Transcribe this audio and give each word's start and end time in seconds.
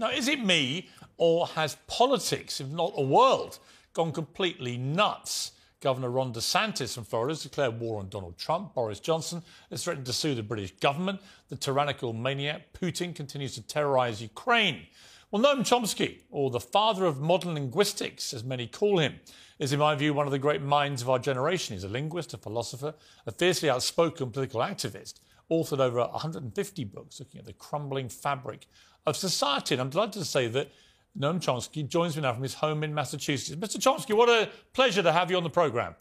Now, 0.00 0.10
is 0.10 0.28
it 0.28 0.44
me, 0.44 0.88
or 1.16 1.48
has 1.48 1.76
politics, 1.88 2.60
if 2.60 2.68
not 2.68 2.94
the 2.94 3.02
world, 3.02 3.58
gone 3.94 4.12
completely 4.12 4.78
nuts? 4.78 5.52
Governor 5.80 6.10
Ron 6.10 6.32
DeSantis 6.32 6.94
from 6.94 7.04
Florida 7.04 7.32
has 7.32 7.42
declared 7.42 7.80
war 7.80 7.98
on 7.98 8.08
Donald 8.08 8.38
Trump. 8.38 8.74
Boris 8.74 9.00
Johnson 9.00 9.42
has 9.70 9.82
threatened 9.82 10.06
to 10.06 10.12
sue 10.12 10.36
the 10.36 10.42
British 10.42 10.70
government. 10.76 11.20
The 11.48 11.56
tyrannical 11.56 12.12
maniac 12.12 12.72
Putin 12.72 13.12
continues 13.12 13.54
to 13.54 13.62
terrorize 13.62 14.22
Ukraine. 14.22 14.86
Well, 15.32 15.42
Noam 15.42 15.60
Chomsky, 15.60 16.22
or 16.30 16.50
the 16.50 16.60
father 16.60 17.04
of 17.04 17.20
modern 17.20 17.54
linguistics, 17.54 18.32
as 18.32 18.44
many 18.44 18.68
call 18.68 18.98
him, 18.98 19.16
is, 19.58 19.72
in 19.72 19.80
my 19.80 19.96
view, 19.96 20.14
one 20.14 20.26
of 20.26 20.32
the 20.32 20.38
great 20.38 20.62
minds 20.62 21.02
of 21.02 21.10
our 21.10 21.18
generation. 21.18 21.74
He's 21.74 21.84
a 21.84 21.88
linguist, 21.88 22.34
a 22.34 22.38
philosopher, 22.38 22.94
a 23.26 23.32
fiercely 23.32 23.68
outspoken 23.68 24.30
political 24.30 24.60
activist, 24.60 25.14
authored 25.50 25.80
over 25.80 25.98
150 25.98 26.84
books 26.84 27.18
looking 27.18 27.40
at 27.40 27.46
the 27.46 27.52
crumbling 27.52 28.08
fabric 28.08 28.66
of 29.08 29.16
society. 29.16 29.74
And 29.74 29.82
I'm 29.82 29.90
delighted 29.90 30.14
to 30.14 30.24
say 30.24 30.48
that 30.48 30.70
Noam 31.18 31.40
Chomsky 31.40 31.86
joins 31.86 32.16
me 32.16 32.22
now 32.22 32.32
from 32.32 32.42
his 32.42 32.54
home 32.54 32.84
in 32.84 32.94
Massachusetts. 32.94 33.58
Mr. 33.58 33.80
Chomsky, 33.80 34.16
what 34.16 34.28
a 34.28 34.48
pleasure 34.72 35.02
to 35.02 35.12
have 35.12 35.30
you 35.30 35.36
on 35.36 35.42
the 35.42 35.50
programme. 35.50 35.94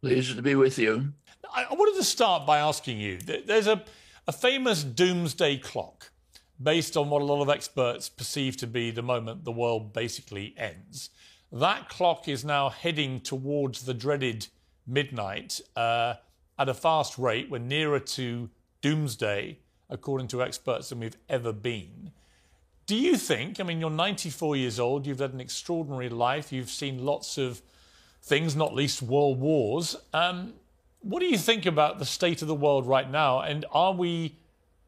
Pleased 0.00 0.36
to 0.36 0.42
be 0.42 0.54
with 0.54 0.78
you. 0.78 1.12
I 1.54 1.66
wanted 1.72 1.96
to 1.98 2.04
start 2.04 2.46
by 2.46 2.58
asking 2.58 2.98
you 2.98 3.18
there's 3.18 3.66
a, 3.66 3.82
a 4.26 4.32
famous 4.32 4.82
doomsday 4.82 5.58
clock 5.58 6.10
based 6.62 6.96
on 6.96 7.10
what 7.10 7.22
a 7.22 7.24
lot 7.24 7.42
of 7.42 7.48
experts 7.48 8.08
perceive 8.08 8.56
to 8.58 8.66
be 8.66 8.90
the 8.90 9.02
moment 9.02 9.44
the 9.44 9.52
world 9.52 9.92
basically 9.92 10.54
ends. 10.56 11.10
That 11.52 11.88
clock 11.88 12.28
is 12.28 12.44
now 12.44 12.68
heading 12.68 13.20
towards 13.20 13.84
the 13.84 13.94
dreaded 13.94 14.46
midnight 14.86 15.60
uh, 15.76 16.14
at 16.58 16.68
a 16.68 16.74
fast 16.74 17.18
rate. 17.18 17.50
We're 17.50 17.58
nearer 17.58 18.00
to 18.00 18.50
doomsday, 18.80 19.58
according 19.88 20.28
to 20.28 20.42
experts, 20.42 20.88
than 20.88 21.00
we've 21.00 21.16
ever 21.28 21.52
been. 21.52 22.10
Do 22.86 22.96
you 22.96 23.16
think, 23.16 23.60
I 23.60 23.62
mean, 23.62 23.80
you're 23.80 23.88
94 23.88 24.56
years 24.56 24.78
old, 24.78 25.06
you've 25.06 25.20
had 25.20 25.32
an 25.32 25.40
extraordinary 25.40 26.10
life, 26.10 26.52
you've 26.52 26.70
seen 26.70 27.04
lots 27.04 27.38
of 27.38 27.62
things, 28.22 28.54
not 28.54 28.74
least 28.74 29.02
world 29.02 29.40
wars. 29.40 29.96
Um, 30.12 30.54
what 31.00 31.20
do 31.20 31.26
you 31.26 31.38
think 31.38 31.66
about 31.66 31.98
the 31.98 32.04
state 32.04 32.42
of 32.42 32.48
the 32.48 32.54
world 32.54 32.86
right 32.86 33.10
now? 33.10 33.40
And 33.40 33.64
are 33.72 33.92
we 33.92 34.36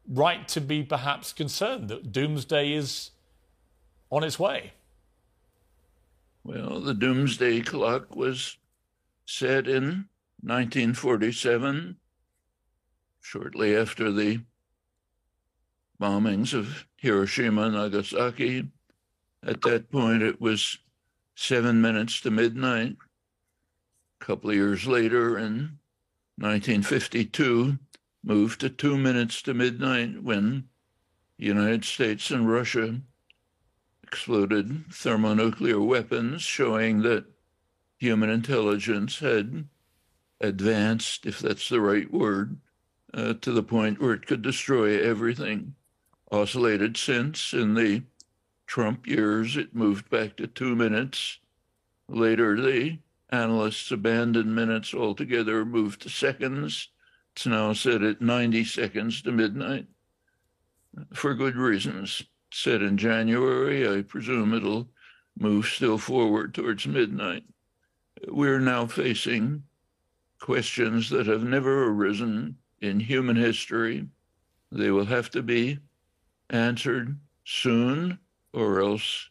right 0.07 0.47
to 0.49 0.61
be 0.61 0.83
perhaps 0.83 1.33
concerned 1.33 1.89
that 1.89 2.11
doomsday 2.11 2.73
is 2.73 3.11
on 4.11 4.23
its 4.23 4.39
way? 4.39 4.73
Well, 6.43 6.79
the 6.79 6.93
doomsday 6.93 7.61
clock 7.61 8.15
was 8.15 8.57
set 9.25 9.67
in 9.67 10.07
1947, 10.41 11.97
shortly 13.21 13.75
after 13.75 14.11
the 14.11 14.41
bombings 15.99 16.53
of 16.53 16.86
Hiroshima 16.97 17.63
and 17.63 17.75
Nagasaki. 17.75 18.67
At 19.43 19.61
that 19.61 19.91
point, 19.91 20.23
it 20.23 20.41
was 20.41 20.79
seven 21.35 21.81
minutes 21.81 22.19
to 22.21 22.31
midnight. 22.31 22.97
A 24.19 24.25
couple 24.25 24.49
of 24.49 24.55
years 24.55 24.87
later, 24.87 25.37
in 25.37 25.77
1952, 26.37 27.77
moved 28.23 28.59
to 28.61 28.69
two 28.69 28.97
minutes 28.97 29.41
to 29.43 29.53
midnight 29.53 30.23
when 30.23 30.67
the 31.37 31.45
United 31.45 31.85
States 31.85 32.31
and 32.31 32.49
Russia 32.49 32.99
exploded 34.03 34.85
thermonuclear 34.91 35.79
weapons, 35.79 36.41
showing 36.41 37.01
that 37.03 37.25
human 37.97 38.29
intelligence 38.29 39.19
had 39.19 39.67
advanced, 40.41 41.25
if 41.25 41.39
that's 41.39 41.69
the 41.69 41.81
right 41.81 42.11
word, 42.11 42.57
uh, 43.13 43.33
to 43.35 43.51
the 43.51 43.63
point 43.63 44.01
where 44.01 44.13
it 44.13 44.25
could 44.25 44.41
destroy 44.41 44.99
everything. 45.01 45.75
Oscillated 46.31 46.97
since 46.97 47.53
in 47.53 47.73
the 47.73 48.03
Trump 48.65 49.07
years, 49.07 49.55
it 49.55 49.73
moved 49.73 50.09
back 50.09 50.35
to 50.37 50.47
two 50.47 50.75
minutes. 50.75 51.39
Later, 52.09 52.59
the 52.59 52.99
analysts 53.29 53.91
abandoned 53.91 54.53
minutes 54.53 54.93
altogether, 54.93 55.63
moved 55.65 56.01
to 56.01 56.09
seconds. 56.09 56.89
It's 57.35 57.45
now 57.45 57.73
set 57.73 58.01
at 58.01 58.21
90 58.21 58.63
seconds 58.65 59.21
to 59.21 59.31
midnight 59.31 59.87
for 61.13 61.33
good 61.33 61.55
reasons 61.55 62.23
said 62.51 62.81
in 62.81 62.97
January. 62.97 63.87
I 63.87 64.01
presume 64.01 64.53
it'll 64.53 64.89
move 65.37 65.65
still 65.65 65.97
forward 65.97 66.53
towards 66.53 66.87
midnight. 66.87 67.43
We're 68.27 68.59
now 68.59 68.87
facing 68.87 69.63
questions 70.39 71.09
that 71.09 71.27
have 71.27 71.43
never 71.43 71.89
arisen 71.89 72.57
in 72.81 72.99
human 72.99 73.35
history. 73.35 74.07
They 74.71 74.91
will 74.91 75.05
have 75.05 75.29
to 75.31 75.43
be 75.43 75.79
answered 76.49 77.17
soon, 77.43 78.19
or 78.53 78.81
else 78.81 79.29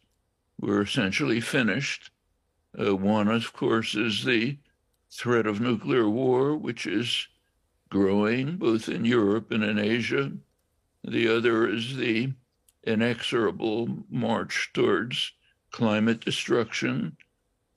we're 0.60 0.82
essentially 0.82 1.40
finished. 1.40 2.10
Uh, 2.78 2.94
one, 2.94 3.28
of 3.28 3.52
course, 3.52 3.94
is 3.94 4.24
the 4.24 4.58
threat 5.10 5.46
of 5.46 5.60
nuclear 5.60 6.08
war, 6.08 6.56
which 6.56 6.86
is 6.86 7.28
growing 7.88 8.56
both 8.56 8.88
in 8.88 9.04
Europe 9.04 9.50
and 9.50 9.62
in 9.62 9.78
Asia. 9.78 10.32
The 11.04 11.28
other 11.28 11.68
is 11.68 11.96
the 11.96 12.32
inexorable 12.84 14.04
march 14.10 14.70
towards 14.74 15.32
climate 15.70 16.20
destruction. 16.24 17.16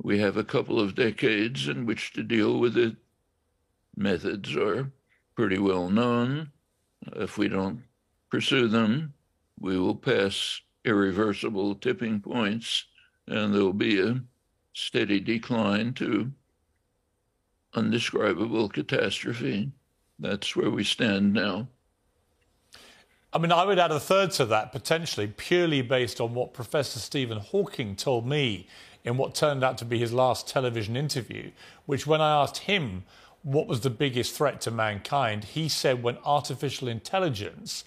We 0.01 0.19
have 0.19 0.38
a 0.38 0.44
couple 0.44 0.79
of 0.79 0.95
decades 0.95 1.67
in 1.67 1.85
which 1.85 2.13
to 2.13 2.23
deal 2.23 2.59
with 2.59 2.78
it. 2.78 2.95
Methods 3.95 4.55
are 4.55 4.91
pretty 5.35 5.57
well 5.57 5.89
known. 5.89 6.51
If 7.13 7.38
we 7.38 7.47
don't 7.47 7.83
pursue 8.29 8.67
them, 8.67 9.13
we 9.59 9.78
will 9.78 9.96
pass 9.96 10.62
irreversible 10.86 11.75
tipping 11.75 12.20
points 12.22 12.86
and 13.28 13.53
there'll 13.53 13.74
be 13.74 14.00
a 14.00 14.22
steady 14.74 15.20
decline 15.20 15.94
to 15.94 16.31
undescribable 17.74 18.70
catastrophe. 18.70 19.72
That's 20.18 20.56
where 20.56 20.70
we 20.70 20.84
stand 20.84 21.34
now. 21.34 21.68
I 23.31 23.38
mean, 23.38 23.52
I 23.52 23.64
would 23.64 23.78
add 23.78 23.92
a 23.92 24.00
third 24.00 24.31
to 24.31 24.46
that, 24.46 24.72
potentially, 24.72 25.28
purely 25.28 25.84
based 25.84 26.20
on 26.20 26.34
what 26.34 26.53
Professor 26.53 27.00
Stephen 27.00 27.38
Hawking 27.38 27.96
told 27.96 28.26
me 28.26 28.68
in 29.03 29.18
what 29.18 29.36
turned 29.36 29.64
out 29.64 29.78
to 29.78 29.86
be 29.86 30.00
his 30.00 30.12
last 30.12 30.47
television 30.47 30.97
interview, 30.97 31.52
which, 31.86 32.08
when 32.08 32.22
I 32.22 32.41
asked 32.41 32.58
him 32.58 33.03
what 33.44 33.68
was 33.68 33.81
the 33.81 33.91
biggest 33.91 34.36
threat 34.36 34.59
to 34.62 34.72
mankind, 34.72 35.44
he 35.44 35.70
said 35.70 36.02
when 36.02 36.18
artificial 36.26 36.88
intelligence 36.88 37.84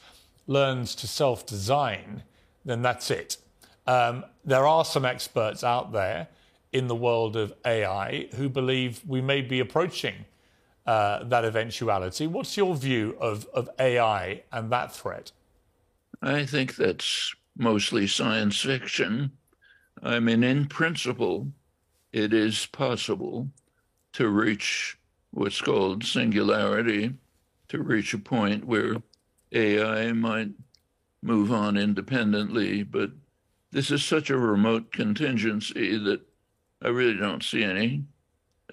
learns 0.46 0.94
to 0.96 1.08
self 1.08 1.46
design, 1.46 2.22
then 2.64 2.82
that's 2.82 3.10
it. 3.10 3.36
Um, 3.86 4.24
there 4.44 4.66
are 4.66 4.84
some 4.84 5.04
experts 5.04 5.64
out 5.64 5.92
there 5.92 6.28
in 6.72 6.88
the 6.88 6.94
world 6.94 7.36
of 7.36 7.52
AI 7.66 8.28
who 8.36 8.48
believe 8.48 9.02
we 9.06 9.20
may 9.20 9.42
be 9.42 9.60
approaching 9.60 10.14
uh, 10.86 11.24
that 11.24 11.44
eventuality. 11.44 12.26
What's 12.26 12.56
your 12.56 12.74
view 12.74 13.16
of, 13.20 13.46
of 13.54 13.68
AI 13.78 14.42
and 14.50 14.70
that 14.70 14.92
threat? 14.92 15.32
I 16.22 16.46
think 16.46 16.76
that's 16.76 17.34
mostly 17.56 18.06
science 18.06 18.60
fiction. 18.60 19.32
I 20.02 20.18
mean, 20.20 20.42
in 20.42 20.66
principle, 20.66 21.48
it 22.12 22.32
is 22.32 22.66
possible 22.66 23.48
to 24.14 24.28
reach 24.28 24.98
what's 25.30 25.60
called 25.60 26.04
singularity, 26.04 27.14
to 27.68 27.82
reach 27.82 28.14
a 28.14 28.18
point 28.18 28.64
where 28.64 28.96
AI 29.52 30.12
might 30.12 30.50
move 31.22 31.52
on 31.52 31.76
independently. 31.76 32.82
But 32.82 33.10
this 33.70 33.90
is 33.90 34.04
such 34.04 34.30
a 34.30 34.36
remote 34.36 34.92
contingency 34.92 35.96
that 35.96 36.20
I 36.82 36.88
really 36.88 37.16
don't 37.16 37.42
see 37.42 37.62
any. 37.62 38.04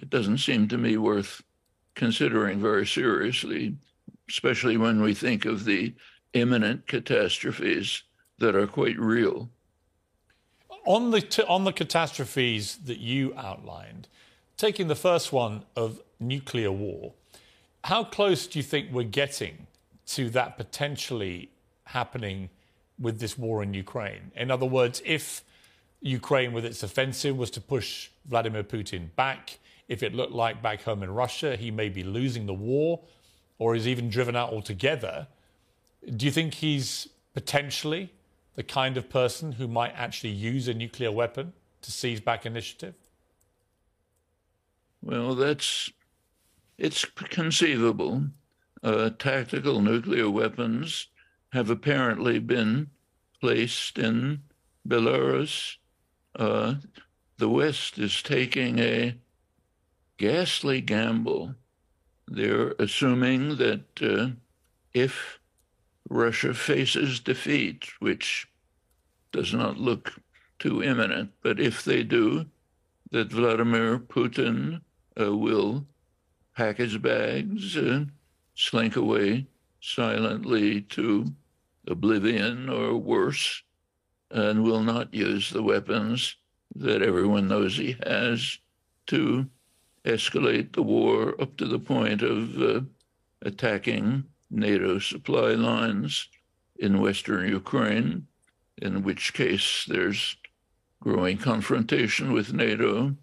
It 0.02 0.10
doesn't 0.10 0.40
seem 0.40 0.68
to 0.70 0.78
me 0.78 0.98
worth 0.98 1.42
considering 1.96 2.60
very 2.60 2.88
seriously, 2.88 3.76
especially 4.30 4.78
when 4.78 5.02
we 5.02 5.14
think 5.14 5.46
of 5.46 5.66
the 5.66 5.94
imminent 6.34 6.88
catastrophes 6.88 8.04
that 8.40 8.56
are 8.56 8.68
quite 8.68 8.98
real. 8.98 9.50
On 10.86 11.12
the, 11.12 11.46
on 11.48 11.66
the 11.66 11.74
catastrophes 11.74 12.78
that 12.86 13.00
you 13.00 13.34
outlined, 13.36 14.08
taking 14.58 14.88
the 14.88 14.96
first 14.96 15.32
one 15.32 15.64
of 15.76 16.02
nuclear 16.20 16.72
war, 16.72 17.14
how 17.84 18.04
close 18.04 18.48
do 18.48 18.60
you 18.60 18.64
think 18.64 18.92
we're 18.92 19.04
getting 19.04 19.68
to 20.10 20.30
that 20.32 20.58
potentially 20.58 21.50
happening 21.86 22.50
with 23.00 23.20
this 23.20 23.38
war 23.38 23.64
in 23.64 23.74
Ukraine? 23.74 24.32
In 24.36 24.52
other 24.52 24.66
words, 24.66 25.02
if 25.06 25.44
Ukraine, 26.02 26.54
with 26.54 26.66
its 26.66 26.84
offensive, 26.84 27.38
was 27.38 27.52
to 27.52 27.62
push 27.62 28.10
Vladimir 28.26 28.64
Putin 28.64 29.16
back, 29.16 29.60
if 29.88 30.04
it 30.04 30.14
looked 30.14 30.34
like 30.34 30.62
back 30.62 30.84
home 30.84 31.04
in 31.04 31.12
Russia 31.12 31.56
he 31.56 31.72
may 31.72 31.90
be 31.90 32.04
losing 32.04 32.46
the 32.46 32.54
war 32.54 33.02
or 33.58 33.76
is 33.76 33.88
even 33.88 34.10
driven 34.10 34.36
out 34.36 34.52
altogether, 34.52 35.28
do 36.16 36.26
you 36.26 36.32
think 36.32 36.54
he's 36.56 37.10
potentially 37.34 38.14
the 38.56 38.64
kind 38.64 38.98
of 38.98 39.10
person 39.10 39.54
who 39.54 39.68
might 39.68 39.94
actually 39.96 40.30
use 40.30 40.68
a 40.68 40.74
nuclear 40.74 41.12
weapon 41.12 41.54
to 41.82 41.92
seize 41.92 42.20
back 42.20 42.46
initiative? 42.46 42.96
Well, 45.02 45.36
that's 45.36 45.92
it's 46.78 47.06
conceivable. 47.06 48.24
Uh, 48.82 49.10
tactical 49.10 49.82
nuclear 49.82 50.30
weapons 50.30 51.08
have 51.52 51.70
apparently 51.70 52.40
been 52.40 52.90
placed 53.42 53.98
in 53.98 54.42
Belarus, 54.88 55.76
uh, 56.36 56.76
the 57.38 57.50
West 57.50 57.98
is 57.98 58.22
taking 58.22 58.80
a 58.80 59.16
ghastly 60.18 60.82
gamble. 60.82 61.56
They're 62.28 62.76
assuming 62.80 63.58
that 63.58 63.86
uh, 64.02 64.36
if 64.94 65.40
Russia 66.10 66.54
faces 66.54 67.20
defeat, 67.20 67.88
which 68.00 68.48
does 69.32 69.54
not 69.54 69.78
look 69.78 70.16
too 70.58 70.84
imminent, 70.84 71.32
but 71.42 71.60
if 71.60 71.84
they 71.84 72.04
do, 72.04 72.46
that 73.12 73.32
Vladimir 73.32 73.98
Putin 74.00 74.82
uh, 75.20 75.36
will 75.36 75.86
pack 76.56 76.78
his 76.78 76.98
bags 76.98 77.76
and 77.76 78.12
slink 78.60 78.98
away 78.98 79.48
silently 79.80 80.82
to 80.82 81.26
oblivion 81.88 82.70
or 82.70 82.98
worse, 82.98 83.64
and 84.32 84.62
will 84.64 84.84
not 84.84 85.14
use 85.14 85.50
the 85.50 85.64
weapons 85.64 86.36
that 86.76 87.02
everyone 87.02 87.48
knows 87.48 87.78
he 87.78 87.96
has 88.06 88.60
to 89.08 89.48
escalate 90.04 90.74
the 90.74 90.84
war 90.84 91.36
up 91.42 91.56
to 91.56 91.66
the 91.66 91.80
point 91.80 92.22
of 92.22 92.62
uh, 92.62 92.82
attacking 93.44 94.26
NATO 94.52 95.00
supply 95.00 95.54
lines 95.54 96.28
in 96.80 97.02
Western 97.02 97.48
Ukraine, 97.48 98.28
in 98.82 99.04
which 99.04 99.34
case 99.34 99.86
there's 99.88 100.36
growing 101.00 101.38
confrontation 101.38 102.34
with 102.34 102.52
NATO. 102.52 103.16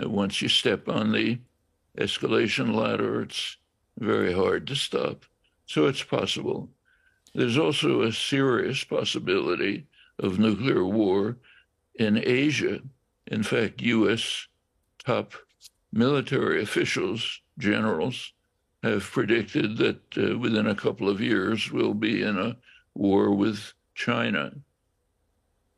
Uh, 0.00 0.10
once 0.10 0.42
you 0.42 0.48
step 0.48 0.90
on 0.90 1.12
the 1.12 1.38
escalation 1.98 2.74
ladder, 2.74 3.22
it's 3.22 3.56
very 3.98 4.32
hard 4.32 4.66
to 4.66 4.76
stop. 4.76 5.24
So 5.66 5.86
it's 5.86 6.02
possible. 6.02 6.68
There's 7.34 7.58
also 7.58 8.02
a 8.02 8.12
serious 8.12 8.84
possibility 8.84 9.86
of 10.18 10.38
nuclear 10.38 10.84
war 10.84 11.36
in 11.94 12.22
Asia. 12.24 12.80
In 13.26 13.42
fact, 13.42 13.80
U.S. 13.82 14.46
top 15.04 15.32
military 15.92 16.62
officials, 16.62 17.40
generals, 17.58 18.32
have 18.82 19.02
predicted 19.02 19.78
that 19.78 20.00
uh, 20.18 20.38
within 20.38 20.66
a 20.66 20.74
couple 20.74 21.08
of 21.08 21.20
years 21.20 21.72
we'll 21.72 21.94
be 21.94 22.22
in 22.22 22.38
a 22.38 22.56
war 22.94 23.34
with 23.34 23.72
China. 23.94 24.52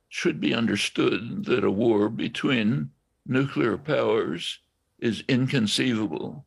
Should 0.08 0.40
be 0.40 0.54
understood 0.54 1.44
that 1.44 1.64
a 1.64 1.70
war 1.70 2.08
between 2.08 2.90
nuclear 3.24 3.76
powers 3.76 4.58
is 4.98 5.22
inconceivable. 5.28 6.44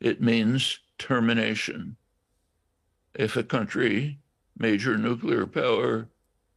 It 0.00 0.20
means 0.20 0.80
termination. 0.98 1.96
If 3.14 3.36
a 3.36 3.42
country, 3.42 4.18
major 4.56 4.98
nuclear 4.98 5.46
power, 5.46 6.08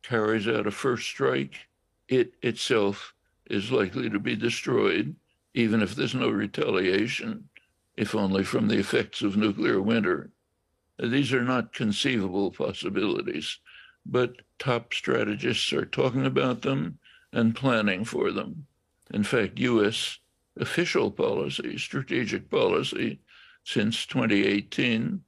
carries 0.04 0.48
out 0.48 0.68
a 0.68 0.72
first 0.72 1.08
strike, 1.08 1.68
it 2.08 2.34
itself 2.42 3.14
is 3.50 3.72
likely 3.72 4.10
to 4.10 4.20
be 4.20 4.36
destroyed, 4.36 5.16
even 5.54 5.82
if 5.82 5.96
there's 5.96 6.16
no 6.16 6.30
retaliation, 6.30 7.50
if 7.96 8.16
only 8.16 8.44
from 8.44 8.68
the 8.68 8.80
effects 8.80 9.22
of 9.22 9.38
nuclear 9.38 9.82
winter. 9.82 10.32
These 11.00 11.32
are 11.32 11.44
not 11.44 11.74
conceivable 11.74 12.52
possibilities, 12.52 13.60
but 14.06 14.42
top 14.60 14.94
strategists 14.94 15.72
are 15.74 15.86
talking 15.86 16.26
about 16.26 16.64
them 16.64 17.00
and 17.32 17.56
planning 17.56 18.04
for 18.04 18.32
them. 18.32 18.68
In 19.12 19.24
fact, 19.24 19.60
U.S 19.60 20.20
official 20.60 21.12
policy, 21.12 21.78
strategic 21.78 22.50
policy 22.50 23.20
since 23.68 24.06
2018 24.06 25.22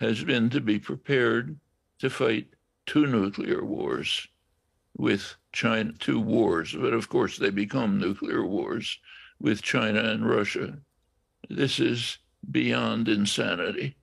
has 0.00 0.24
been 0.24 0.48
to 0.48 0.62
be 0.62 0.78
prepared 0.78 1.58
to 1.98 2.08
fight 2.08 2.46
two 2.86 3.06
nuclear 3.06 3.62
wars 3.62 4.26
with 4.96 5.36
China, 5.52 5.92
two 5.98 6.18
wars, 6.18 6.74
but 6.74 6.94
of 6.94 7.10
course 7.10 7.36
they 7.36 7.50
become 7.50 7.98
nuclear 7.98 8.46
wars 8.46 8.98
with 9.38 9.60
China 9.60 10.00
and 10.04 10.26
Russia. 10.26 10.78
This 11.50 11.78
is 11.78 12.16
beyond 12.50 13.08
insanity. 13.08 13.94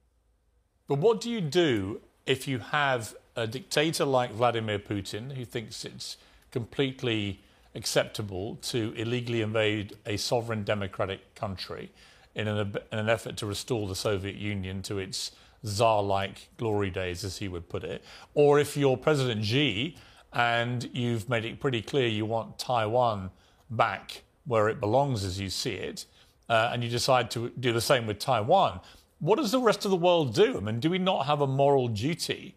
But 0.87 0.99
what 0.99 1.19
do 1.19 1.31
you 1.31 1.41
do 1.41 1.99
if 2.27 2.47
you 2.47 2.59
have 2.59 3.15
a 3.35 3.47
dictator 3.47 4.05
like 4.05 4.31
Vladimir 4.33 4.77
Putin 4.77 5.31
who 5.35 5.45
thinks 5.45 5.83
it's 5.83 6.17
completely 6.51 7.39
acceptable 7.73 8.57
to 8.57 8.93
illegally 8.95 9.41
invade 9.41 9.97
a 10.05 10.17
sovereign 10.17 10.63
democratic 10.63 11.33
country 11.33 11.89
in 12.35 12.47
an, 12.47 12.75
in 12.91 12.99
an 12.99 13.09
effort 13.09 13.37
to 13.37 13.45
restore 13.45 13.87
the 13.87 13.95
Soviet 13.95 14.35
Union 14.35 14.81
to 14.83 14.97
its 14.99 15.31
czar 15.65 16.01
like 16.01 16.49
glory 16.57 16.89
days, 16.89 17.23
as 17.23 17.37
he 17.37 17.47
would 17.47 17.67
put 17.69 17.83
it. 17.83 18.03
Or 18.33 18.59
if 18.59 18.77
you're 18.77 18.97
President 18.97 19.43
Xi 19.43 19.97
and 20.31 20.89
you've 20.93 21.27
made 21.27 21.45
it 21.45 21.59
pretty 21.59 21.81
clear 21.81 22.07
you 22.07 22.25
want 22.25 22.59
Taiwan 22.59 23.31
back 23.69 24.23
where 24.45 24.69
it 24.69 24.79
belongs 24.79 25.23
as 25.23 25.39
you 25.39 25.49
see 25.49 25.73
it, 25.73 26.05
uh, 26.49 26.69
and 26.73 26.83
you 26.83 26.89
decide 26.89 27.29
to 27.31 27.49
do 27.59 27.71
the 27.71 27.81
same 27.81 28.07
with 28.07 28.19
Taiwan, 28.19 28.79
what 29.19 29.35
does 29.35 29.51
the 29.51 29.59
rest 29.59 29.85
of 29.85 29.91
the 29.91 29.97
world 29.97 30.33
do? 30.33 30.57
I 30.57 30.61
mean, 30.61 30.79
do 30.79 30.89
we 30.89 30.97
not 30.97 31.25
have 31.25 31.41
a 31.41 31.47
moral 31.47 31.87
duty 31.89 32.55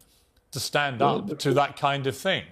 to 0.52 0.60
stand 0.60 1.00
well, 1.00 1.18
up 1.18 1.38
to 1.40 1.52
that 1.54 1.76
kind 1.76 2.06
of 2.06 2.16
thing? 2.16 2.44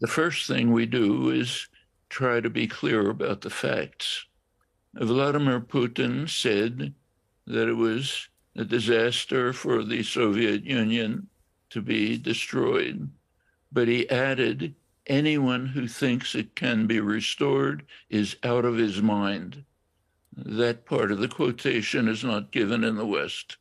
The 0.00 0.06
first 0.06 0.46
thing 0.46 0.72
we 0.72 0.84
do 0.86 1.30
is 1.30 1.68
try 2.10 2.40
to 2.40 2.50
be 2.50 2.66
clear 2.66 3.08
about 3.08 3.40
the 3.40 3.50
facts. 3.50 4.25
Vladimir 4.98 5.60
Putin 5.60 6.28
said 6.28 6.94
that 7.46 7.68
it 7.68 7.74
was 7.74 8.28
a 8.54 8.64
disaster 8.64 9.52
for 9.52 9.84
the 9.84 10.02
Soviet 10.02 10.64
Union 10.64 11.28
to 11.68 11.82
be 11.82 12.16
destroyed, 12.16 13.10
but 13.70 13.88
he 13.88 14.08
added, 14.08 14.74
anyone 15.06 15.66
who 15.66 15.86
thinks 15.86 16.34
it 16.34 16.56
can 16.56 16.86
be 16.86 16.98
restored 17.00 17.84
is 18.08 18.36
out 18.42 18.64
of 18.64 18.76
his 18.76 19.02
mind. 19.02 19.64
That 20.34 20.86
part 20.86 21.12
of 21.12 21.18
the 21.18 21.28
quotation 21.28 22.08
is 22.08 22.24
not 22.24 22.50
given 22.50 22.82
in 22.82 22.96
the 22.96 23.06
West. 23.06 23.58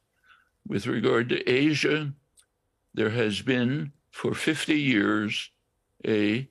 With 0.68 0.88
regard 0.88 1.30
to 1.30 1.50
Asia, 1.50 2.14
there 2.94 3.10
has 3.10 3.42
been 3.42 3.92
for 4.10 4.34
50 4.34 4.80
years 4.80 5.52
a 6.08 6.48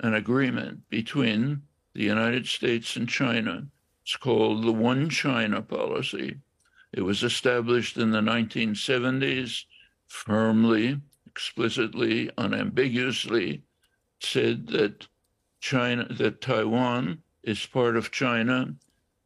an 0.00 0.14
agreement 0.14 0.88
between 0.90 1.62
the 1.94 2.04
United 2.04 2.46
States 2.46 2.96
and 2.96 3.08
China. 3.08 3.66
It's 4.06 4.16
called 4.16 4.62
the 4.62 4.72
One 4.72 5.10
China 5.10 5.60
policy. 5.60 6.38
It 6.92 7.00
was 7.00 7.24
established 7.24 7.96
in 7.96 8.12
the 8.12 8.20
1970s, 8.20 9.64
firmly, 10.06 11.00
explicitly, 11.26 12.30
unambiguously 12.38 13.64
said 14.20 14.68
that 14.68 15.08
China, 15.58 16.06
that 16.14 16.40
Taiwan 16.40 17.20
is 17.42 17.66
part 17.66 17.96
of 17.96 18.12
China, 18.12 18.76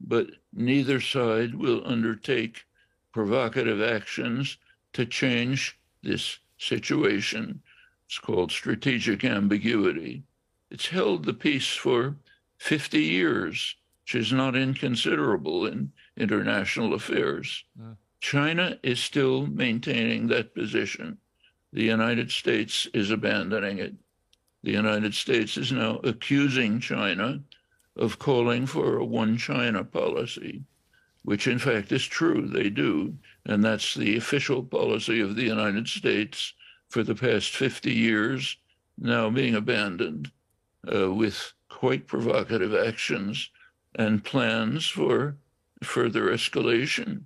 but 0.00 0.30
neither 0.54 0.98
side 0.98 1.54
will 1.54 1.86
undertake 1.86 2.64
provocative 3.12 3.82
actions 3.82 4.56
to 4.94 5.04
change 5.04 5.78
this 6.02 6.38
situation. 6.56 7.60
It's 8.06 8.18
called 8.18 8.50
strategic 8.50 9.26
ambiguity. 9.26 10.22
It's 10.70 10.86
held 10.86 11.26
the 11.26 11.34
peace 11.34 11.68
for 11.68 12.16
50 12.56 13.02
years, 13.02 13.76
which 14.10 14.22
is 14.26 14.32
not 14.32 14.56
inconsiderable 14.56 15.66
in 15.66 15.92
international 16.16 16.94
affairs. 16.94 17.62
Mm. 17.80 17.96
China 18.18 18.76
is 18.82 18.98
still 18.98 19.46
maintaining 19.46 20.26
that 20.26 20.52
position. 20.52 21.16
The 21.72 21.84
United 21.84 22.32
States 22.32 22.88
is 22.92 23.12
abandoning 23.12 23.78
it. 23.78 23.94
The 24.64 24.72
United 24.72 25.14
States 25.14 25.56
is 25.56 25.70
now 25.70 26.00
accusing 26.02 26.80
China 26.80 27.40
of 27.94 28.18
calling 28.18 28.66
for 28.66 28.96
a 28.98 29.04
one 29.04 29.36
China 29.36 29.84
policy, 29.84 30.64
which 31.22 31.46
in 31.46 31.60
fact 31.60 31.92
is 31.92 32.04
true. 32.04 32.48
They 32.48 32.68
do. 32.68 33.16
And 33.46 33.62
that's 33.62 33.94
the 33.94 34.16
official 34.16 34.64
policy 34.64 35.20
of 35.20 35.36
the 35.36 35.44
United 35.44 35.86
States 35.86 36.52
for 36.88 37.04
the 37.04 37.14
past 37.14 37.54
50 37.54 37.92
years, 37.92 38.56
now 38.98 39.30
being 39.30 39.54
abandoned 39.54 40.32
uh, 40.92 41.14
with 41.14 41.52
quite 41.68 42.08
provocative 42.08 42.74
actions 42.74 43.50
and 43.94 44.24
plans 44.24 44.86
for 44.86 45.36
further 45.82 46.26
escalation. 46.30 47.22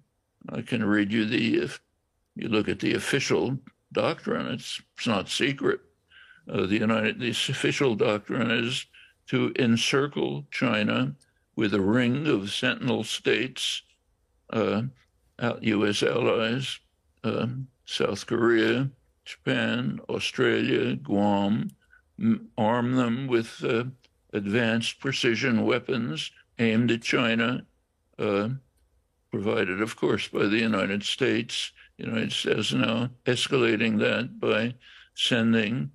I 0.49 0.63
can 0.63 0.85
read 0.85 1.13
you 1.13 1.25
the, 1.25 1.63
if 1.63 1.81
you 2.37 2.49
look 2.49 2.69
at 2.69 2.81
the 2.81 2.95
official 2.95 3.59
doctrine, 3.93 4.47
it's, 4.47 4.81
it's 4.97 5.07
not 5.07 5.29
secret. 5.29 5.81
Uh, 6.49 6.67
the 6.67 6.79
United, 6.79 7.21
the 7.21 7.31
official 7.31 7.95
doctrine 7.95 8.51
is 8.51 8.87
to 9.29 9.53
encircle 9.59 10.45
China 10.51 11.15
with 11.57 11.73
a 11.73 11.81
ring 11.81 12.27
of 12.27 12.53
sentinel 12.53 13.05
states, 13.05 13.83
uh, 14.51 14.83
U.S. 15.61 16.03
allies, 16.03 16.79
uh, 17.23 17.47
South 17.87 18.27
Korea, 18.27 18.91
Japan, 19.25 20.01
Australia, 20.09 20.97
Guam, 20.97 21.71
arm 22.59 22.95
them 22.97 23.27
with 23.27 23.65
uh, 23.65 23.85
advanced 24.33 25.01
precision 25.01 25.65
weapons 25.65 26.31
aimed 26.59 26.91
at 26.91 27.03
China, 27.03 27.67
uh, 28.19 28.49
provided, 29.31 29.81
of 29.81 29.97
course, 29.97 30.29
by 30.29 30.47
the 30.47 30.59
United 30.59 31.03
States. 31.03 31.73
The 31.99 32.07
United 32.07 32.33
States 32.33 32.73
now 32.73 33.11
escalating 33.27 33.99
that 33.99 34.39
by 34.39 34.75
sending 35.15 35.91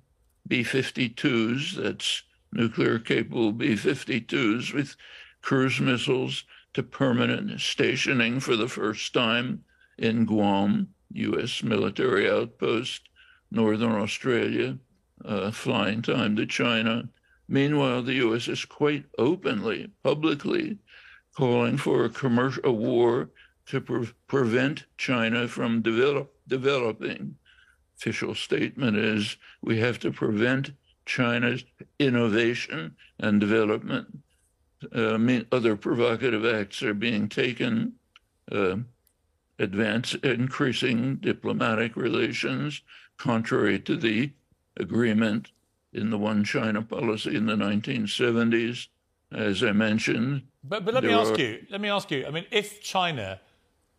B 0.46 0.62
52s, 0.62 1.76
that's 1.76 2.22
nuclear 2.52 2.98
capable 2.98 3.52
B 3.52 3.74
52s 3.74 4.74
with 4.74 4.96
cruise 5.42 5.80
missiles 5.80 6.44
to 6.74 6.82
permanent 6.82 7.60
stationing 7.60 8.40
for 8.40 8.56
the 8.56 8.68
first 8.68 9.12
time 9.12 9.64
in 9.98 10.24
Guam, 10.24 10.88
U.S. 11.12 11.62
military 11.62 12.30
outpost, 12.30 13.08
Northern 13.50 13.92
Australia, 13.92 14.78
uh, 15.24 15.50
flying 15.50 16.02
time 16.02 16.36
to 16.36 16.46
China. 16.46 17.08
Meanwhile, 17.50 18.02
the 18.02 18.14
U.S. 18.14 18.46
is 18.46 18.64
quite 18.64 19.06
openly, 19.18 19.90
publicly, 20.04 20.78
calling 21.36 21.76
for 21.78 22.04
a 22.04 22.08
commercial 22.08 22.62
a 22.64 22.70
war 22.70 23.30
to 23.66 23.80
pre- 23.80 24.12
prevent 24.28 24.84
China 24.96 25.48
from 25.48 25.82
develop, 25.82 26.32
developing. 26.46 27.34
Official 27.96 28.36
statement 28.36 28.96
is 28.96 29.36
we 29.62 29.80
have 29.80 29.98
to 29.98 30.12
prevent 30.12 30.70
China's 31.06 31.64
innovation 31.98 32.94
and 33.18 33.40
development. 33.40 34.06
Uh, 34.94 35.18
other 35.50 35.74
provocative 35.74 36.46
acts 36.46 36.84
are 36.84 36.94
being 36.94 37.28
taken, 37.28 37.94
uh, 38.52 38.76
advance, 39.58 40.14
increasing 40.22 41.16
diplomatic 41.16 41.96
relations, 41.96 42.80
contrary 43.18 43.80
to 43.80 43.96
the 43.96 44.30
agreement 44.76 45.50
in 45.92 46.10
the 46.10 46.18
One 46.18 46.44
China 46.44 46.82
policy 46.82 47.36
in 47.36 47.46
the 47.46 47.56
1970s, 47.56 48.88
as 49.32 49.62
I 49.62 49.72
mentioned. 49.72 50.42
But, 50.62 50.84
but 50.84 50.94
let 50.94 51.04
me 51.04 51.12
ask 51.12 51.34
are... 51.34 51.40
you, 51.40 51.66
let 51.70 51.80
me 51.80 51.88
ask 51.88 52.10
you, 52.10 52.26
I 52.26 52.30
mean, 52.30 52.46
if 52.50 52.82
China, 52.82 53.40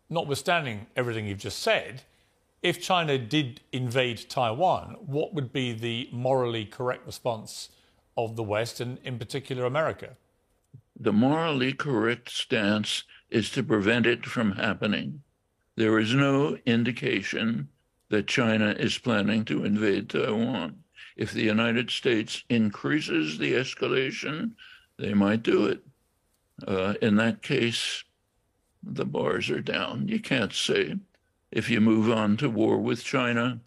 notwithstanding 0.08 0.86
everything 0.96 1.26
you've 1.26 1.38
just 1.38 1.58
said, 1.58 2.02
if 2.62 2.80
China 2.80 3.18
did 3.18 3.60
invade 3.72 4.28
Taiwan, 4.28 4.96
what 5.00 5.34
would 5.34 5.52
be 5.52 5.72
the 5.72 6.08
morally 6.12 6.64
correct 6.64 7.04
response 7.04 7.70
of 8.16 8.36
the 8.36 8.42
West 8.42 8.80
and, 8.80 8.98
in 9.04 9.18
particular, 9.18 9.64
America? 9.64 10.16
The 10.98 11.12
morally 11.12 11.72
correct 11.72 12.30
stance 12.30 13.04
is 13.30 13.50
to 13.50 13.62
prevent 13.62 14.06
it 14.06 14.24
from 14.24 14.52
happening. 14.52 15.22
There 15.76 15.98
is 15.98 16.14
no 16.14 16.58
indication 16.66 17.68
that 18.10 18.26
China 18.26 18.76
is 18.78 18.98
planning 18.98 19.44
to 19.46 19.64
invade 19.64 20.10
Taiwan. 20.10 20.76
If 21.16 21.32
the 21.32 21.42
United 21.42 21.90
States 21.90 22.44
increases 22.48 23.38
the 23.38 23.52
escalation, 23.52 24.52
they 24.98 25.14
might 25.14 25.42
do 25.42 25.66
it. 25.66 25.84
Uh, 26.66 26.94
in 27.02 27.16
that 27.16 27.42
case, 27.42 28.04
the 28.82 29.04
bars 29.04 29.50
are 29.50 29.60
down. 29.60 30.08
You 30.08 30.20
can't 30.20 30.52
say 30.52 30.96
if 31.50 31.68
you 31.68 31.80
move 31.80 32.10
on 32.10 32.36
to 32.38 32.48
war 32.48 32.78
with 32.78 33.04
China, 33.04 33.60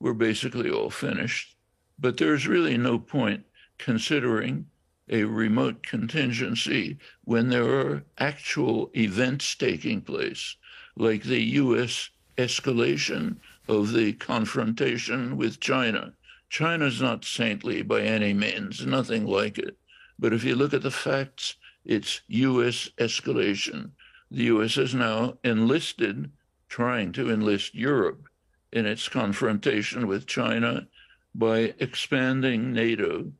we're 0.00 0.14
basically 0.14 0.70
all 0.70 0.90
finished. 0.90 1.54
But 1.98 2.16
there's 2.16 2.46
really 2.46 2.76
no 2.76 2.98
point 2.98 3.44
considering 3.78 4.66
a 5.08 5.24
remote 5.24 5.82
contingency 5.82 6.98
when 7.24 7.48
there 7.48 7.68
are 7.78 8.04
actual 8.18 8.90
events 8.96 9.54
taking 9.54 10.00
place, 10.00 10.56
like 10.96 11.22
the 11.22 11.42
U.S. 11.42 12.10
escalation 12.38 13.36
of 13.68 13.92
the 13.92 14.12
confrontation 14.14 15.36
with 15.36 15.60
China. 15.60 16.12
China's 16.48 17.00
not 17.00 17.24
saintly 17.24 17.82
by 17.82 18.02
any 18.02 18.32
means, 18.32 18.86
nothing 18.86 19.26
like 19.26 19.58
it. 19.58 19.76
But 20.18 20.32
if 20.32 20.44
you 20.44 20.54
look 20.54 20.72
at 20.72 20.82
the 20.82 20.90
facts, 20.90 21.56
it's 21.84 22.20
U.S. 22.28 22.88
escalation. 22.98 23.90
The 24.30 24.44
U.S. 24.44 24.74
has 24.74 24.94
now 24.94 25.38
enlisted 25.44 26.30
trying 26.68 27.12
to 27.12 27.30
enlist 27.30 27.74
Europe 27.74 28.28
in 28.72 28.86
its 28.86 29.08
confrontation 29.08 30.06
with 30.06 30.26
China 30.26 30.86
by 31.34 31.74
expanding 31.78 32.72
NATO. 32.72 33.32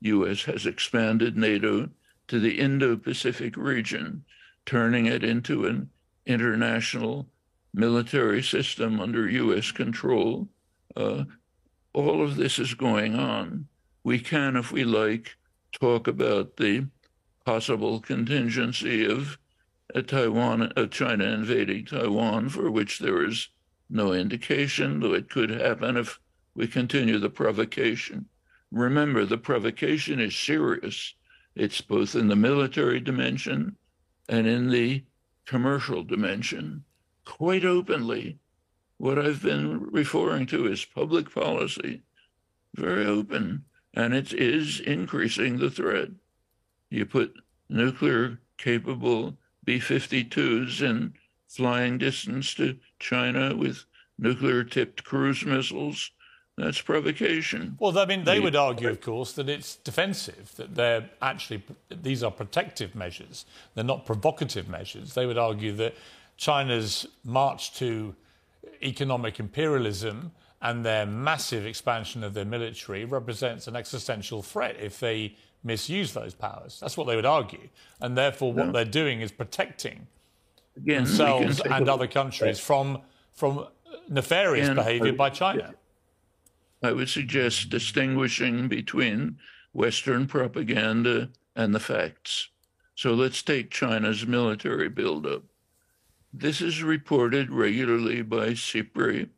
US 0.00 0.42
has 0.42 0.66
expanded 0.66 1.36
NATO 1.36 1.88
to 2.28 2.38
the 2.38 2.58
Indo-Pacific 2.58 3.56
region, 3.56 4.24
turning 4.66 5.06
it 5.06 5.24
into 5.24 5.66
an 5.66 5.90
international 6.26 7.28
military 7.72 8.42
system 8.42 9.00
under 9.00 9.28
US 9.28 9.70
control. 9.70 10.48
Uh, 10.94 11.24
all 11.96 12.22
of 12.22 12.36
this 12.36 12.58
is 12.58 12.74
going 12.74 13.14
on. 13.14 13.66
We 14.04 14.18
can, 14.18 14.54
if 14.54 14.70
we 14.70 14.84
like, 14.84 15.34
talk 15.72 16.06
about 16.06 16.58
the 16.58 16.86
possible 17.46 18.00
contingency 18.00 19.06
of 19.10 19.38
Taiwan, 20.06 20.72
uh, 20.76 20.86
China 20.86 21.24
invading 21.24 21.86
Taiwan, 21.86 22.50
for 22.50 22.70
which 22.70 22.98
there 22.98 23.24
is 23.24 23.48
no 23.88 24.12
indication, 24.12 25.00
though 25.00 25.14
it 25.14 25.30
could 25.30 25.48
happen 25.48 25.96
if 25.96 26.20
we 26.54 26.66
continue 26.66 27.18
the 27.18 27.30
provocation. 27.30 28.26
Remember, 28.70 29.24
the 29.24 29.38
provocation 29.38 30.20
is 30.20 30.36
serious. 30.36 31.14
It's 31.54 31.80
both 31.80 32.14
in 32.14 32.28
the 32.28 32.36
military 32.36 33.00
dimension 33.00 33.74
and 34.28 34.46
in 34.46 34.68
the 34.68 35.02
commercial 35.46 36.04
dimension. 36.04 36.84
Quite 37.24 37.64
openly, 37.64 38.38
what 38.98 39.18
I've 39.18 39.42
been 39.42 39.90
referring 39.90 40.46
to 40.46 40.66
is 40.66 40.84
public 40.84 41.32
policy, 41.32 42.02
very 42.74 43.06
open, 43.06 43.64
and 43.94 44.14
it 44.14 44.32
is 44.32 44.80
increasing 44.80 45.58
the 45.58 45.70
threat. 45.70 46.08
You 46.90 47.06
put 47.06 47.34
nuclear 47.68 48.38
capable 48.58 49.36
B 49.64 49.78
52s 49.78 50.80
in 50.82 51.14
flying 51.48 51.98
distance 51.98 52.54
to 52.54 52.76
China 52.98 53.54
with 53.54 53.84
nuclear 54.18 54.64
tipped 54.64 55.04
cruise 55.04 55.44
missiles. 55.44 56.10
That's 56.56 56.80
provocation. 56.80 57.76
Well, 57.78 57.98
I 57.98 58.06
mean, 58.06 58.24
they 58.24 58.40
would 58.40 58.56
argue, 58.56 58.88
of 58.88 59.02
course, 59.02 59.32
that 59.32 59.48
it's 59.48 59.76
defensive, 59.76 60.52
that 60.56 60.74
they're 60.74 61.10
actually, 61.20 61.62
these 61.90 62.22
are 62.22 62.30
protective 62.30 62.94
measures. 62.94 63.44
They're 63.74 63.84
not 63.84 64.06
provocative 64.06 64.66
measures. 64.66 65.12
They 65.12 65.26
would 65.26 65.36
argue 65.36 65.72
that 65.72 65.94
China's 66.38 67.06
march 67.24 67.74
to 67.74 68.14
economic 68.82 69.40
imperialism 69.40 70.32
and 70.62 70.84
their 70.84 71.06
massive 71.06 71.66
expansion 71.66 72.24
of 72.24 72.34
their 72.34 72.44
military 72.44 73.04
represents 73.04 73.66
an 73.66 73.76
existential 73.76 74.42
threat 74.42 74.76
if 74.80 75.00
they 75.00 75.36
misuse 75.62 76.12
those 76.12 76.34
powers. 76.34 76.78
That's 76.80 76.96
what 76.96 77.06
they 77.06 77.16
would 77.16 77.26
argue. 77.26 77.68
And 78.00 78.16
therefore, 78.16 78.52
what 78.52 78.66
no. 78.66 78.72
they're 78.72 78.84
doing 78.84 79.20
is 79.20 79.32
protecting 79.32 80.06
Again, 80.76 81.04
themselves 81.04 81.60
and 81.60 81.88
other 81.88 82.06
countries 82.06 82.58
from, 82.58 83.02
from 83.34 83.58
uh, 83.58 83.66
nefarious 84.08 84.68
and 84.68 84.76
behavior 84.76 85.12
by 85.12 85.30
China. 85.30 85.74
I 86.82 86.92
would 86.92 87.08
suggest 87.08 87.70
distinguishing 87.70 88.68
between 88.68 89.38
Western 89.72 90.26
propaganda 90.26 91.30
and 91.54 91.74
the 91.74 91.80
facts. 91.80 92.48
So 92.94 93.12
let's 93.12 93.42
take 93.42 93.70
China's 93.70 94.26
military 94.26 94.88
buildup. 94.88 95.42
This 96.32 96.60
is 96.60 96.82
reported 96.82 97.50
regularly 97.50 98.22
by 98.22 98.50
SIPRI, 98.54 99.30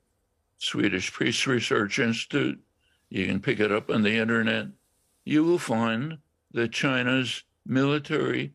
Swedish 0.57 1.17
Peace 1.17 1.47
Research 1.47 1.99
Institute. 1.99 2.61
You 3.09 3.27
can 3.27 3.41
pick 3.41 3.61
it 3.61 3.73
up 3.73 3.91
on 3.91 4.03
the 4.03 4.17
internet 4.17 4.69
you 5.29 5.45
will 5.45 5.59
find 5.59 6.17
that 6.53 6.73
China's 6.73 7.43
military 7.67 8.55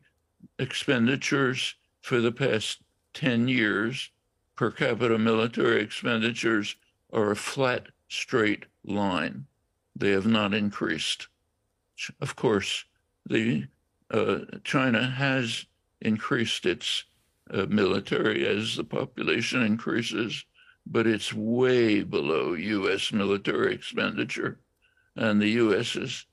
expenditures 0.58 1.76
for 2.00 2.20
the 2.20 2.32
past 2.32 2.80
10 3.12 3.46
years, 3.46 4.10
per 4.56 4.72
capita 4.72 5.16
military 5.16 5.80
expenditures, 5.80 6.74
are 7.12 7.30
a 7.30 7.36
flat, 7.36 7.86
straight 8.08 8.64
line. 8.84 9.46
They 9.94 10.10
have 10.10 10.26
not 10.26 10.52
increased. 10.52 11.28
Of 12.20 12.34
course, 12.34 12.84
the 13.24 13.68
uh, 14.10 14.38
China 14.64 15.08
has 15.10 15.66
increased 16.00 16.66
its 16.66 17.04
uh, 17.50 17.66
military 17.68 18.46
as 18.46 18.76
the 18.76 18.84
population 18.84 19.62
increases, 19.62 20.44
but 20.86 21.06
it's 21.06 21.32
way 21.32 22.02
below 22.02 22.54
U.S. 22.54 23.12
military 23.12 23.74
expenditure. 23.74 24.60
And 25.16 25.40
the 25.40 25.50
U.S. 25.50 25.96
is 25.96 26.26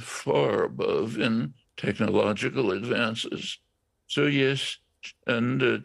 far 0.00 0.64
above 0.64 1.18
in 1.18 1.54
technological 1.76 2.72
advances. 2.72 3.58
So, 4.06 4.26
yes, 4.26 4.78
and 5.26 5.62
uh, 5.62 5.78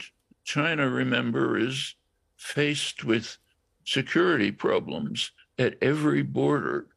China, 0.44 0.90
remember, 0.90 1.58
is 1.58 1.96
faced 2.38 3.04
with 3.04 3.38
security 3.86 4.52
problems 4.52 5.32
at 5.58 5.78
every 5.82 6.22
border. 6.22 6.88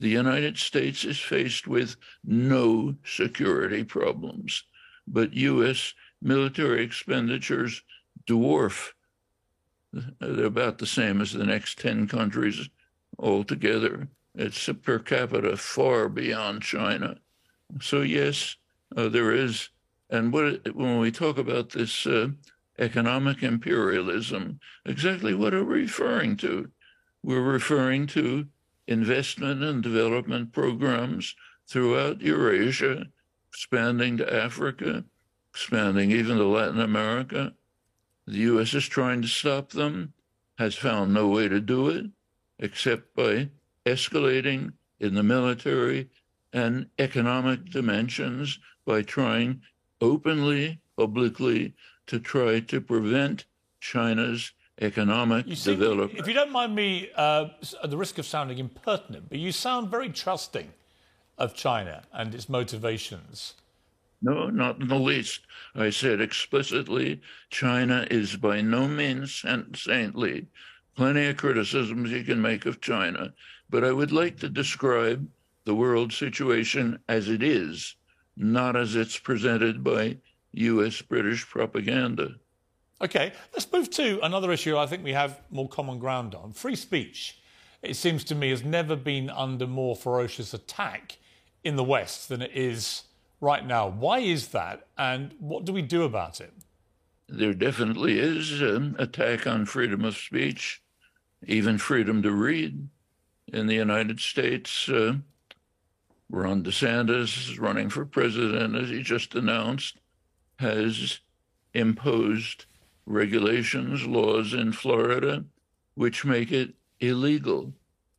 The 0.00 0.08
United 0.08 0.58
States 0.58 1.04
is 1.04 1.18
faced 1.18 1.66
with 1.66 1.96
no 2.24 2.94
security 3.04 3.84
problems, 3.84 4.64
but 5.06 5.34
U.S. 5.34 5.94
military 6.20 6.82
expenditures 6.82 7.82
dwarf. 8.26 8.90
They're 9.92 10.44
about 10.44 10.78
the 10.78 10.86
same 10.86 11.20
as 11.20 11.32
the 11.32 11.46
next 11.46 11.78
10 11.78 12.08
countries 12.08 12.68
altogether. 13.18 14.08
It's 14.34 14.68
per 14.82 14.98
capita 14.98 15.56
far 15.56 16.08
beyond 16.08 16.62
China. 16.62 17.16
So 17.80 18.02
yes, 18.02 18.56
uh, 18.96 19.08
there 19.08 19.32
is. 19.32 19.70
And 20.10 20.32
what, 20.32 20.74
when 20.74 20.98
we 20.98 21.10
talk 21.10 21.38
about 21.38 21.70
this 21.70 22.06
uh, 22.06 22.28
economic 22.78 23.42
imperialism, 23.42 24.60
exactly 24.86 25.34
what 25.34 25.54
are 25.54 25.64
we 25.64 25.82
referring 25.82 26.36
to? 26.38 26.70
We're 27.22 27.42
referring 27.42 28.06
to 28.08 28.46
investment 28.86 29.62
and 29.62 29.82
development 29.82 30.52
programs 30.52 31.34
throughout 31.68 32.22
Eurasia, 32.22 33.06
expanding 33.50 34.16
to 34.16 34.34
Africa, 34.34 35.04
expanding 35.58 36.12
even 36.12 36.36
to 36.36 36.44
Latin 36.44 36.80
America. 36.80 37.52
The 38.28 38.38
U.S. 38.52 38.74
is 38.74 38.86
trying 38.86 39.22
to 39.22 39.28
stop 39.28 39.70
them, 39.70 40.12
has 40.56 40.76
found 40.76 41.12
no 41.12 41.26
way 41.26 41.48
to 41.48 41.58
do 41.60 41.88
it 41.88 42.06
except 42.60 43.16
by 43.16 43.48
escalating 43.84 44.72
in 45.00 45.14
the 45.14 45.24
military 45.24 46.10
and 46.52 46.86
economic 47.00 47.64
dimensions 47.70 48.60
by 48.86 49.02
trying 49.02 49.60
openly, 50.00 50.80
publicly, 50.96 51.74
to 52.06 52.20
try 52.20 52.60
to 52.60 52.80
prevent 52.80 53.44
China's 53.80 54.52
economic 54.80 55.44
seem, 55.56 55.76
development. 55.76 56.20
If 56.20 56.28
you 56.28 56.34
don't 56.34 56.52
mind 56.52 56.76
me, 56.76 57.10
uh, 57.16 57.48
at 57.82 57.90
the 57.90 57.96
risk 57.96 58.18
of 58.18 58.26
sounding 58.26 58.58
impertinent, 58.58 59.28
but 59.28 59.38
you 59.40 59.50
sound 59.50 59.90
very 59.90 60.10
trusting 60.10 60.72
of 61.36 61.56
China 61.56 62.02
and 62.12 62.32
its 62.32 62.48
motivations. 62.48 63.54
No, 64.20 64.50
not 64.50 64.80
in 64.80 64.88
the 64.88 64.98
least. 64.98 65.42
I 65.74 65.90
said 65.90 66.20
explicitly 66.20 67.20
China 67.50 68.06
is 68.10 68.36
by 68.36 68.60
no 68.60 68.88
means 68.88 69.44
saintly. 69.74 70.46
Plenty 70.96 71.26
of 71.26 71.36
criticisms 71.36 72.10
you 72.10 72.24
can 72.24 72.42
make 72.42 72.66
of 72.66 72.80
China, 72.80 73.32
but 73.70 73.84
I 73.84 73.92
would 73.92 74.10
like 74.10 74.38
to 74.40 74.48
describe 74.48 75.28
the 75.64 75.74
world 75.74 76.12
situation 76.12 76.98
as 77.08 77.28
it 77.28 77.42
is, 77.42 77.94
not 78.36 78.74
as 78.74 78.96
it's 78.96 79.18
presented 79.18 79.84
by 79.84 80.16
US 80.52 81.00
British 81.02 81.46
propaganda. 81.48 82.34
Okay, 83.00 83.32
let's 83.52 83.70
move 83.72 83.90
to 83.90 84.18
another 84.24 84.50
issue 84.50 84.76
I 84.76 84.86
think 84.86 85.04
we 85.04 85.12
have 85.12 85.40
more 85.50 85.68
common 85.68 86.00
ground 86.00 86.34
on 86.34 86.52
free 86.52 86.74
speech. 86.74 87.38
It 87.82 87.94
seems 87.94 88.24
to 88.24 88.34
me 88.34 88.50
has 88.50 88.64
never 88.64 88.96
been 88.96 89.30
under 89.30 89.68
more 89.68 89.94
ferocious 89.94 90.52
attack 90.52 91.18
in 91.62 91.76
the 91.76 91.84
West 91.84 92.28
than 92.28 92.42
it 92.42 92.50
is 92.52 93.04
right 93.40 93.66
now. 93.66 93.88
Why 93.88 94.18
is 94.18 94.48
that, 94.48 94.86
and 94.96 95.34
what 95.38 95.64
do 95.64 95.72
we 95.72 95.82
do 95.82 96.02
about 96.02 96.40
it? 96.40 96.52
There 97.28 97.54
definitely 97.54 98.18
is 98.18 98.60
an 98.60 98.96
attack 98.98 99.46
on 99.46 99.66
freedom 99.66 100.04
of 100.04 100.16
speech, 100.16 100.82
even 101.46 101.78
freedom 101.78 102.22
to 102.22 102.32
read. 102.32 102.88
In 103.52 103.66
the 103.66 103.74
United 103.74 104.20
States, 104.20 104.88
uh, 104.88 105.14
Ron 106.30 106.62
DeSantis, 106.62 107.58
running 107.58 107.88
for 107.88 108.04
president, 108.04 108.76
as 108.76 108.90
he 108.90 109.02
just 109.02 109.34
announced, 109.34 109.98
has 110.58 111.20
imposed 111.72 112.66
regulations, 113.06 114.06
laws 114.06 114.52
in 114.52 114.72
Florida, 114.72 115.44
which 115.94 116.24
make 116.24 116.52
it 116.52 116.74
illegal 117.00 117.72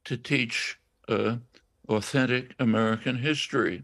to 0.06 0.18
teach 0.18 0.80
uh, 1.08 1.36
authentic 1.88 2.56
American 2.60 3.18
history. 3.18 3.84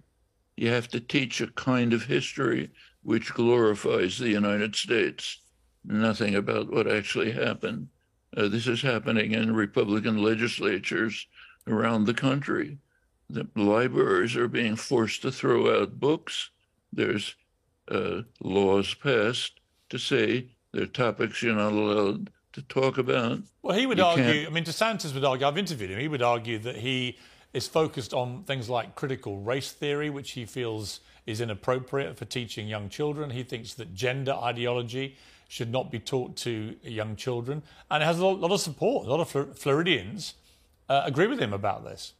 You 0.57 0.69
have 0.69 0.87
to 0.89 0.99
teach 0.99 1.41
a 1.41 1.47
kind 1.47 1.93
of 1.93 2.03
history 2.03 2.71
which 3.03 3.33
glorifies 3.33 4.17
the 4.17 4.29
United 4.29 4.75
States, 4.75 5.39
nothing 5.83 6.35
about 6.35 6.71
what 6.71 6.91
actually 6.91 7.31
happened. 7.31 7.87
Uh, 8.35 8.47
this 8.47 8.67
is 8.67 8.81
happening 8.81 9.33
in 9.33 9.55
Republican 9.55 10.21
legislatures 10.23 11.27
around 11.67 12.05
the 12.05 12.13
country. 12.13 12.77
The 13.29 13.47
libraries 13.55 14.35
are 14.35 14.47
being 14.47 14.75
forced 14.75 15.21
to 15.23 15.31
throw 15.31 15.81
out 15.81 15.99
books. 15.99 16.49
There's 16.91 17.35
uh, 17.89 18.21
laws 18.41 18.93
passed 18.93 19.59
to 19.89 19.97
say 19.97 20.47
there 20.71 20.83
are 20.83 20.87
topics 20.87 21.41
you're 21.41 21.55
not 21.55 21.73
allowed 21.73 22.31
to 22.53 22.61
talk 22.63 22.97
about. 22.97 23.39
Well, 23.61 23.77
he 23.77 23.85
would 23.85 23.97
you 23.97 24.03
argue, 24.03 24.23
can't... 24.23 24.47
I 24.47 24.49
mean, 24.49 24.63
DeSantis 24.63 25.13
would 25.13 25.25
argue, 25.25 25.45
I've 25.45 25.57
interviewed 25.57 25.91
him, 25.91 25.99
he 25.99 26.07
would 26.07 26.21
argue 26.21 26.57
that 26.59 26.77
he 26.77 27.17
is 27.55 27.69
focused 27.69 28.13
on 28.13 28.43
things 28.43 28.69
like 28.69 28.95
critical 28.95 29.39
race 29.39 29.71
theory, 29.71 30.09
which 30.09 30.31
he 30.31 30.45
feels 30.45 30.99
is 31.25 31.39
inappropriate 31.39 32.17
for 32.17 32.25
teaching 32.25 32.67
young 32.67 32.89
children. 32.89 33.29
He 33.29 33.43
thinks 33.43 33.73
that 33.75 33.95
gender 33.95 34.33
ideology 34.33 35.15
should 35.47 35.71
not 35.71 35.89
be 35.89 35.99
taught 35.99 36.35
to 36.35 36.75
young 36.83 37.15
children. 37.15 37.63
And 37.89 38.03
it 38.03 38.05
has 38.05 38.19
a 38.19 38.25
lot, 38.25 38.51
of 38.51 38.59
support. 38.59 39.07
A 39.07 39.09
lot 39.09 39.21
of 39.21 39.57
Floridians 39.57 40.33
uh, 40.89 41.03
agree 41.05 41.27
with 41.27 41.39
him 41.39 41.53
about 41.53 41.85
this. 41.85 42.13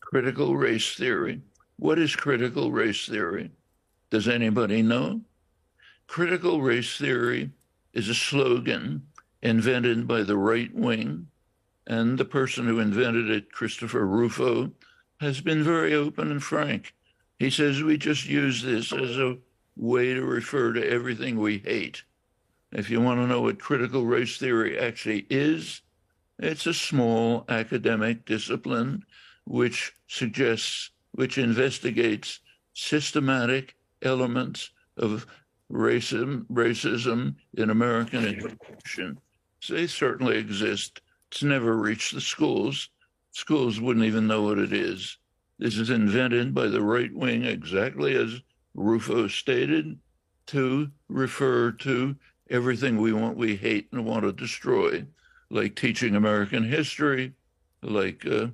Critical 0.00 0.54
race 0.54 0.94
theory. 0.94 1.40
What 1.78 1.98
is 1.98 2.14
critical 2.14 2.70
race 2.70 3.06
theory? 3.06 3.52
Does 4.10 4.28
anybody 4.28 4.82
know? 4.82 5.22
Critical 6.06 6.60
race 6.60 6.98
theory 6.98 7.50
is 7.94 8.10
a 8.10 8.14
slogan 8.14 9.06
invented 9.42 10.06
by 10.06 10.22
the 10.22 10.36
right 10.36 10.72
wing 10.74 11.28
and 11.86 12.18
the 12.18 12.24
person 12.24 12.66
who 12.66 12.80
invented 12.80 13.30
it, 13.30 13.52
Christopher 13.52 14.06
Rufo, 14.06 14.72
has 15.20 15.40
been 15.40 15.62
very 15.62 15.94
open 15.94 16.30
and 16.30 16.42
frank. 16.42 16.94
He 17.38 17.50
says 17.50 17.82
we 17.82 17.96
just 17.96 18.26
use 18.26 18.62
this 18.62 18.92
as 18.92 19.18
a 19.18 19.38
way 19.76 20.14
to 20.14 20.22
refer 20.24 20.72
to 20.72 20.90
everything 20.90 21.38
we 21.38 21.58
hate. 21.58 22.02
If 22.72 22.90
you 22.90 23.00
want 23.00 23.20
to 23.20 23.26
know 23.26 23.42
what 23.42 23.58
critical 23.58 24.04
race 24.04 24.38
theory 24.38 24.78
actually 24.78 25.26
is, 25.30 25.82
it's 26.38 26.66
a 26.66 26.74
small 26.74 27.44
academic 27.48 28.24
discipline 28.24 29.04
which 29.44 29.94
suggests, 30.08 30.90
which 31.12 31.38
investigates 31.38 32.40
systematic 32.74 33.76
elements 34.02 34.70
of 34.96 35.26
racism, 35.70 36.46
racism 36.46 37.36
in 37.54 37.70
American 37.70 38.26
education. 38.26 39.18
So 39.60 39.74
they 39.74 39.86
certainly 39.86 40.36
exist 40.36 41.00
it's 41.30 41.42
never 41.42 41.76
reached 41.76 42.14
the 42.14 42.20
schools. 42.20 42.88
Schools 43.32 43.80
wouldn't 43.80 44.06
even 44.06 44.26
know 44.26 44.42
what 44.42 44.58
it 44.58 44.72
is. 44.72 45.18
This 45.58 45.78
is 45.78 45.90
invented 45.90 46.54
by 46.54 46.68
the 46.68 46.82
right 46.82 47.12
wing, 47.14 47.44
exactly 47.44 48.14
as 48.14 48.40
Rufo 48.74 49.26
stated, 49.28 49.98
to 50.46 50.90
refer 51.08 51.72
to 51.72 52.16
everything 52.50 53.00
we 53.00 53.12
want, 53.12 53.36
we 53.36 53.56
hate, 53.56 53.88
and 53.92 54.04
want 54.04 54.24
to 54.24 54.32
destroy, 54.32 55.04
like 55.50 55.74
teaching 55.74 56.14
American 56.14 56.64
history, 56.64 57.32
like 57.82 58.24
uh, 58.26 58.48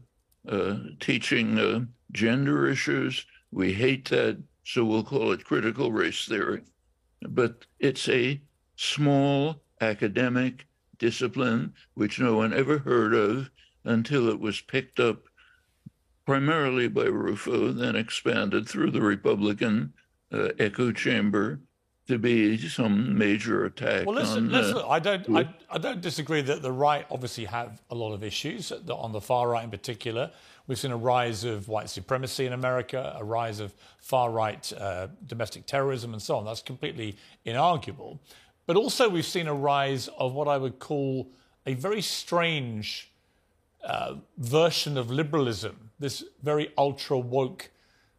uh, 0.48 0.76
teaching 1.00 1.58
uh, 1.58 1.80
gender 2.12 2.68
issues. 2.68 3.26
We 3.50 3.72
hate 3.72 4.08
that, 4.10 4.42
so 4.64 4.84
we'll 4.84 5.04
call 5.04 5.32
it 5.32 5.44
critical 5.44 5.92
race 5.92 6.24
theory. 6.26 6.62
But 7.28 7.66
it's 7.78 8.08
a 8.08 8.40
small 8.76 9.62
academic 9.80 10.66
discipline 11.02 11.74
which 11.94 12.20
no 12.20 12.36
one 12.36 12.54
ever 12.54 12.78
heard 12.78 13.12
of 13.12 13.50
until 13.84 14.28
it 14.28 14.38
was 14.38 14.60
picked 14.60 15.00
up 15.00 15.24
primarily 16.24 16.86
by 16.86 17.02
Rufo, 17.02 17.72
then 17.72 17.96
expanded 17.96 18.68
through 18.68 18.92
the 18.92 19.02
Republican 19.02 19.92
uh, 20.32 20.50
echo 20.60 20.92
chamber 20.92 21.58
to 22.06 22.18
be 22.18 22.56
some 22.56 23.18
major 23.18 23.64
attack. 23.64 24.06
Well, 24.06 24.14
listen, 24.14 24.46
on, 24.46 24.52
listen 24.52 24.76
uh, 24.76 24.88
I 24.88 25.00
don't, 25.00 25.36
I, 25.36 25.48
I, 25.70 25.78
don't 25.78 26.00
disagree 26.00 26.40
that 26.42 26.62
the 26.62 26.72
right 26.72 27.04
obviously 27.10 27.44
have 27.46 27.82
a 27.90 27.94
lot 27.94 28.12
of 28.12 28.22
issues. 28.22 28.72
On 28.72 29.12
the 29.12 29.20
far 29.20 29.48
right, 29.48 29.64
in 29.64 29.70
particular, 29.70 30.30
we've 30.66 30.78
seen 30.78 30.92
a 30.92 30.96
rise 30.96 31.44
of 31.44 31.68
white 31.68 31.90
supremacy 31.90 32.46
in 32.46 32.52
America, 32.52 33.16
a 33.18 33.24
rise 33.24 33.60
of 33.60 33.74
far 34.00 34.30
right 34.30 34.72
uh, 34.78 35.08
domestic 35.26 35.66
terrorism, 35.66 36.12
and 36.12 36.22
so 36.22 36.36
on. 36.36 36.44
That's 36.44 36.62
completely 36.62 37.16
inarguable. 37.44 38.18
But 38.66 38.76
also, 38.76 39.08
we've 39.08 39.26
seen 39.26 39.48
a 39.48 39.54
rise 39.54 40.08
of 40.18 40.34
what 40.34 40.48
I 40.48 40.56
would 40.56 40.78
call 40.78 41.30
a 41.66 41.74
very 41.74 42.02
strange 42.02 43.12
uh, 43.84 44.16
version 44.38 44.96
of 44.96 45.10
liberalism, 45.10 45.90
this 45.98 46.24
very 46.42 46.72
ultra 46.78 47.18
woke 47.18 47.70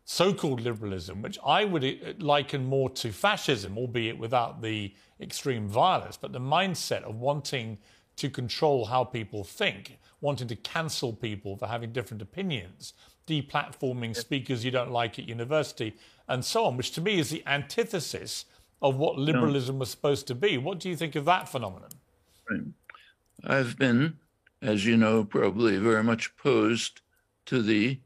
so 0.06 0.34
called 0.34 0.62
liberalism, 0.62 1.22
which 1.22 1.40
I 1.46 1.66
would 1.66 1.84
uh, 1.84 2.14
liken 2.20 2.66
more 2.66 2.90
to 2.90 3.12
fascism, 3.12 3.78
albeit 3.78 4.18
without 4.18 4.62
the 4.62 4.94
extreme 5.20 5.68
violence, 5.68 6.18
but 6.18 6.34
the 6.34 6.40
mindset 6.40 7.04
of 7.04 7.16
wanting 7.16 7.78
to 8.18 8.30
control 8.30 8.86
how 8.86 9.04
people 9.04 9.44
think, 9.44 9.98
wanting 10.22 10.48
to 10.50 10.56
cancel 10.56 11.14
people 11.14 11.56
for 11.56 11.68
having 11.68 11.92
different 11.92 12.22
opinions, 12.22 12.94
deplatforming 13.28 14.16
speakers 14.16 14.66
you 14.66 14.72
don't 14.72 14.92
like 14.92 15.18
at 15.18 15.28
university, 15.28 15.96
and 16.28 16.44
so 16.44 16.66
on, 16.66 16.78
which 16.78 16.92
to 16.92 17.02
me 17.02 17.20
is 17.20 17.30
the 17.30 17.44
antithesis 17.48 18.46
of 18.84 18.98
what 18.98 19.18
liberalism 19.18 19.78
no. 19.78 19.80
was 19.80 19.90
supposed 19.90 20.28
to 20.28 20.36
be. 20.36 20.58
What 20.58 20.80
do 20.80 20.90
you 20.90 20.98
think 20.98 21.16
of 21.16 21.26
that 21.26 21.48
phenomenon? 21.48 21.90
I've 23.46 23.78
been, 23.78 24.18
as 24.62 24.86
you 24.86 24.98
know, 24.98 25.24
probably 25.24 25.78
very 25.78 26.04
much 26.04 26.28
opposed 26.38 27.00
to 27.46 27.62
the 27.62 28.00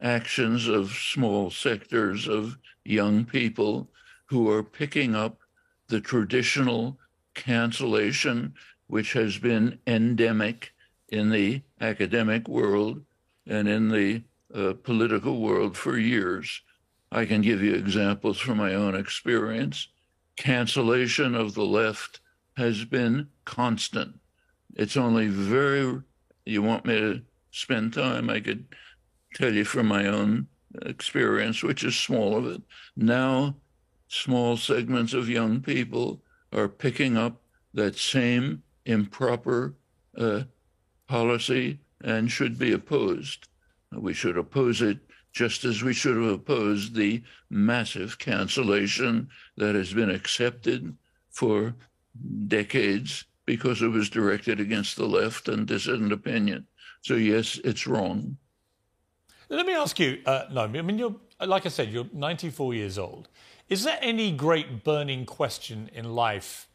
actions 0.00 0.66
of 0.66 0.90
small 0.90 1.50
sectors 1.50 2.26
of 2.26 2.58
young 2.84 3.24
people 3.24 3.88
who 4.26 4.50
are 4.50 4.64
picking 4.64 5.14
up 5.14 5.38
the 5.86 6.00
traditional 6.00 6.98
cancellation, 7.34 8.54
which 8.88 9.12
has 9.12 9.38
been 9.38 9.78
endemic 9.86 10.72
in 11.10 11.30
the 11.30 11.62
academic 11.80 12.48
world 12.48 13.00
and 13.46 13.68
in 13.68 13.88
the 13.88 14.22
uh, 14.54 14.72
political 14.82 15.40
world 15.40 15.76
for 15.76 15.96
years. 15.96 16.62
I 17.12 17.26
can 17.26 17.42
give 17.42 17.62
you 17.62 17.74
examples 17.74 18.38
from 18.38 18.58
my 18.58 18.74
own 18.74 18.94
experience 18.94 19.88
cancellation 20.40 21.34
of 21.34 21.52
the 21.52 21.66
left 21.66 22.20
has 22.56 22.86
been 22.86 23.28
constant. 23.44 24.18
It's 24.74 24.96
only 24.96 25.26
very, 25.26 26.00
you 26.46 26.62
want 26.62 26.86
me 26.86 26.98
to 26.98 27.20
spend 27.50 27.92
time, 27.92 28.30
I 28.30 28.40
could 28.40 28.64
tell 29.34 29.52
you 29.52 29.66
from 29.66 29.86
my 29.86 30.06
own 30.06 30.46
experience, 30.80 31.62
which 31.62 31.84
is 31.84 31.94
small 31.94 32.38
of 32.38 32.46
it. 32.46 32.62
Now, 32.96 33.56
small 34.08 34.56
segments 34.56 35.12
of 35.12 35.28
young 35.28 35.60
people 35.60 36.22
are 36.54 36.68
picking 36.68 37.18
up 37.18 37.42
that 37.74 37.98
same 37.98 38.62
improper 38.86 39.74
uh, 40.16 40.44
policy 41.06 41.80
and 42.02 42.30
should 42.30 42.58
be 42.58 42.72
opposed. 42.72 43.46
We 43.92 44.14
should 44.14 44.38
oppose 44.38 44.80
it 44.80 45.00
just 45.32 45.64
as 45.64 45.82
we 45.82 45.92
should 45.92 46.16
have 46.16 46.32
opposed 46.32 46.94
the 46.94 47.22
massive 47.48 48.18
cancellation 48.18 49.28
that 49.56 49.74
has 49.74 49.92
been 49.92 50.10
accepted 50.10 50.96
for 51.30 51.74
decades 52.48 53.24
because 53.46 53.82
it 53.82 53.88
was 53.88 54.10
directed 54.10 54.60
against 54.60 54.96
the 54.96 55.06
left 55.06 55.48
and 55.48 55.66
dissident 55.66 56.12
opinion. 56.12 56.66
So, 57.02 57.14
yes, 57.14 57.58
it's 57.64 57.86
wrong. 57.86 58.36
Let 59.48 59.66
me 59.66 59.74
ask 59.74 59.98
you, 59.98 60.18
uh, 60.26 60.44
no, 60.52 60.62
I 60.62 60.68
mean, 60.68 60.98
you're, 60.98 61.16
like 61.44 61.66
I 61.66 61.70
said, 61.70 61.90
you're 61.90 62.08
94 62.12 62.74
years 62.74 62.98
old. 62.98 63.28
Is 63.68 63.84
there 63.84 63.98
any 64.00 64.30
great 64.32 64.84
burning 64.84 65.26
question 65.26 65.90
in 65.92 66.12
life 66.14 66.68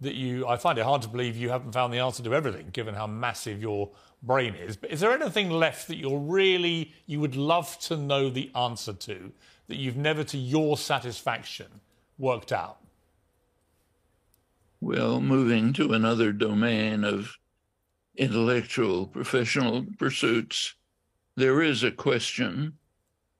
that 0.00 0.14
you, 0.14 0.46
I 0.46 0.56
find 0.56 0.78
it 0.78 0.84
hard 0.84 1.02
to 1.02 1.08
believe 1.08 1.36
you 1.36 1.50
haven't 1.50 1.72
found 1.72 1.92
the 1.92 1.98
answer 1.98 2.22
to 2.22 2.34
everything, 2.34 2.68
given 2.72 2.94
how 2.94 3.06
massive 3.06 3.60
your 3.62 3.90
brain 4.22 4.54
is. 4.54 4.76
But 4.76 4.90
is 4.90 5.00
there 5.00 5.12
anything 5.12 5.50
left 5.50 5.88
that 5.88 5.96
you're 5.96 6.18
really, 6.18 6.92
you 7.06 7.20
would 7.20 7.36
love 7.36 7.78
to 7.80 7.96
know 7.96 8.28
the 8.30 8.50
answer 8.54 8.92
to 8.92 9.32
that 9.68 9.76
you've 9.76 9.96
never, 9.96 10.24
to 10.24 10.38
your 10.38 10.76
satisfaction, 10.76 11.80
worked 12.18 12.52
out? 12.52 12.78
Well, 14.80 15.20
moving 15.20 15.72
to 15.74 15.92
another 15.92 16.32
domain 16.32 17.04
of 17.04 17.36
intellectual 18.16 19.06
professional 19.06 19.86
pursuits, 19.98 20.74
there 21.36 21.62
is 21.62 21.82
a 21.82 21.90
question 21.90 22.74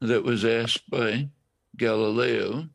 that 0.01 0.25
was 0.25 0.45
asked 0.45 0.89
by 0.91 1.29
Galileo, 1.77 2.69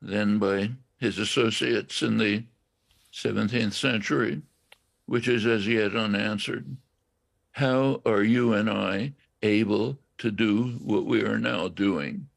then 0.00 0.38
by 0.38 0.70
his 0.98 1.18
associates 1.18 2.02
in 2.02 2.18
the 2.18 2.44
17th 3.12 3.72
century, 3.72 4.42
which 5.06 5.28
is 5.28 5.46
as 5.46 5.66
yet 5.66 5.94
unanswered. 5.94 6.76
How 7.52 8.00
are 8.06 8.22
you 8.22 8.52
and 8.54 8.70
I 8.70 9.14
able 9.42 9.98
to 10.18 10.30
do 10.30 10.78
what 10.82 11.04
we 11.04 11.22
are 11.22 11.38
now 11.38 11.68
doing? 11.68 12.28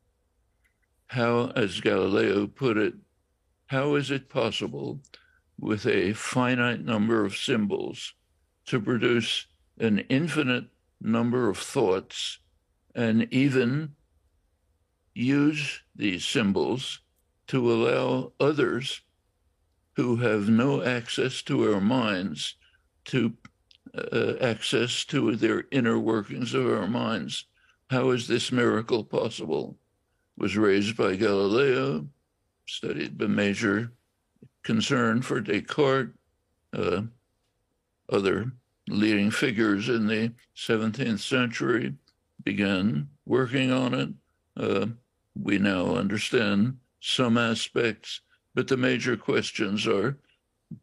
How, 1.07 1.51
as 1.55 1.79
Galileo 1.79 2.47
put 2.47 2.77
it, 2.77 2.95
how 3.67 3.95
is 3.95 4.11
it 4.11 4.29
possible 4.29 4.99
with 5.59 5.85
a 5.85 6.13
finite 6.13 6.83
number 6.83 7.23
of 7.23 7.37
symbols 7.37 8.13
to 8.65 8.79
produce 8.79 9.47
an 9.79 9.99
infinite 10.09 10.65
number 11.01 11.49
of 11.49 11.57
thoughts 11.57 12.39
and 12.93 13.27
even 13.31 13.95
use 15.13 15.81
these 15.95 16.25
symbols 16.25 17.01
to 17.47 17.71
allow 17.71 18.31
others 18.39 19.01
who 19.95 20.17
have 20.17 20.49
no 20.49 20.83
access 20.83 21.41
to 21.43 21.73
our 21.73 21.81
minds 21.81 22.55
to 23.05 23.33
uh, 23.93 24.33
access 24.41 25.05
to 25.05 25.35
their 25.35 25.65
inner 25.71 25.97
workings 25.97 26.53
of 26.53 26.69
our 26.69 26.87
minds. 26.87 27.45
How 27.89 28.09
is 28.11 28.27
this 28.27 28.51
miracle 28.51 29.03
possible? 29.03 29.77
Was 30.37 30.57
raised 30.57 30.97
by 30.97 31.15
Galileo, 31.15 32.07
studied 32.65 33.17
by 33.17 33.27
major 33.27 33.93
concern 34.63 35.21
for 35.21 35.39
Descartes, 35.39 36.11
uh, 36.73 37.03
other 38.09 38.51
leading 38.89 39.31
figures 39.31 39.87
in 39.87 40.07
the 40.07 40.31
17th 40.57 41.19
century 41.19 41.95
began 42.43 43.07
working 43.25 43.71
on 43.71 43.93
it. 43.93 44.09
Uh, 44.57 44.87
we 45.35 45.57
now 45.57 45.95
understand 45.95 46.77
some 46.99 47.37
aspects, 47.37 48.21
but 48.55 48.67
the 48.67 48.77
major 48.77 49.15
questions 49.15 49.85
are 49.85 50.17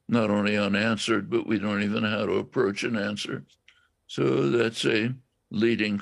not 0.09 0.31
only 0.31 0.57
unanswered, 0.57 1.29
but 1.29 1.47
we 1.47 1.59
don't 1.59 1.83
even 1.83 2.05
know 2.05 2.11
how 2.11 2.27
to 2.27 2.35
approach 2.35 2.85
an 2.85 2.97
answer. 2.97 3.45
So 4.07 4.51
that's 4.51 4.85
a 4.85 5.15
leading 5.51 6.01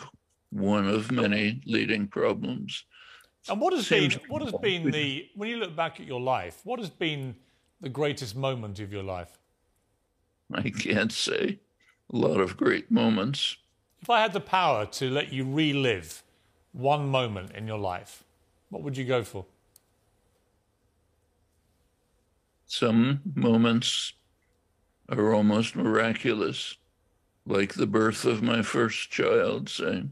one 0.50 0.86
of 0.88 1.10
many 1.12 1.62
leading 1.64 2.08
problems. 2.08 2.84
And 3.48 3.60
what 3.60 3.72
has 3.72 3.88
been 3.88 4.12
what 4.28 4.42
has 4.42 4.52
been 4.60 4.90
the 4.90 5.28
when 5.34 5.48
you 5.48 5.56
look 5.56 5.74
back 5.74 6.00
at 6.00 6.06
your 6.06 6.20
life, 6.20 6.60
what 6.64 6.78
has 6.80 6.90
been 6.90 7.36
the 7.80 7.88
greatest 7.88 8.36
moment 8.36 8.80
of 8.80 8.92
your 8.92 9.02
life? 9.02 9.38
I 10.52 10.70
can't 10.70 11.12
say. 11.12 11.60
A 12.12 12.16
lot 12.16 12.40
of 12.40 12.56
great 12.56 12.90
moments. 12.90 13.56
If 14.02 14.10
I 14.10 14.20
had 14.20 14.32
the 14.32 14.40
power 14.40 14.84
to 14.86 15.08
let 15.08 15.32
you 15.32 15.44
relive 15.44 16.24
one 16.72 17.08
moment 17.08 17.52
in 17.52 17.68
your 17.68 17.78
life, 17.78 18.24
what 18.68 18.82
would 18.82 18.96
you 18.96 19.04
go 19.04 19.22
for? 19.22 19.46
Some 22.70 23.20
moments 23.34 24.12
are 25.08 25.34
almost 25.34 25.74
miraculous, 25.74 26.76
like 27.44 27.74
the 27.74 27.88
birth 27.88 28.24
of 28.24 28.44
my 28.44 28.62
first 28.62 29.10
child, 29.10 29.68
say, 29.68 30.04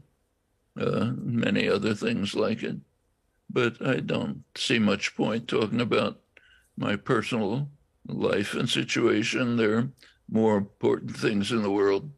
uh, 0.77 1.11
many 1.15 1.69
other 1.69 1.95
things 1.95 2.35
like 2.35 2.61
it. 2.61 2.75
But 3.49 3.81
I 3.81 4.01
don't 4.01 4.43
see 4.55 4.77
much 4.77 5.15
point 5.15 5.47
talking 5.47 5.79
about 5.79 6.19
my 6.75 6.97
personal 6.97 7.69
life 8.05 8.53
and 8.53 8.69
situation. 8.69 9.55
There 9.55 9.77
are 9.77 9.89
more 10.29 10.57
important 10.57 11.15
things 11.15 11.53
in 11.53 11.61
the 11.61 11.71
world. 11.71 12.11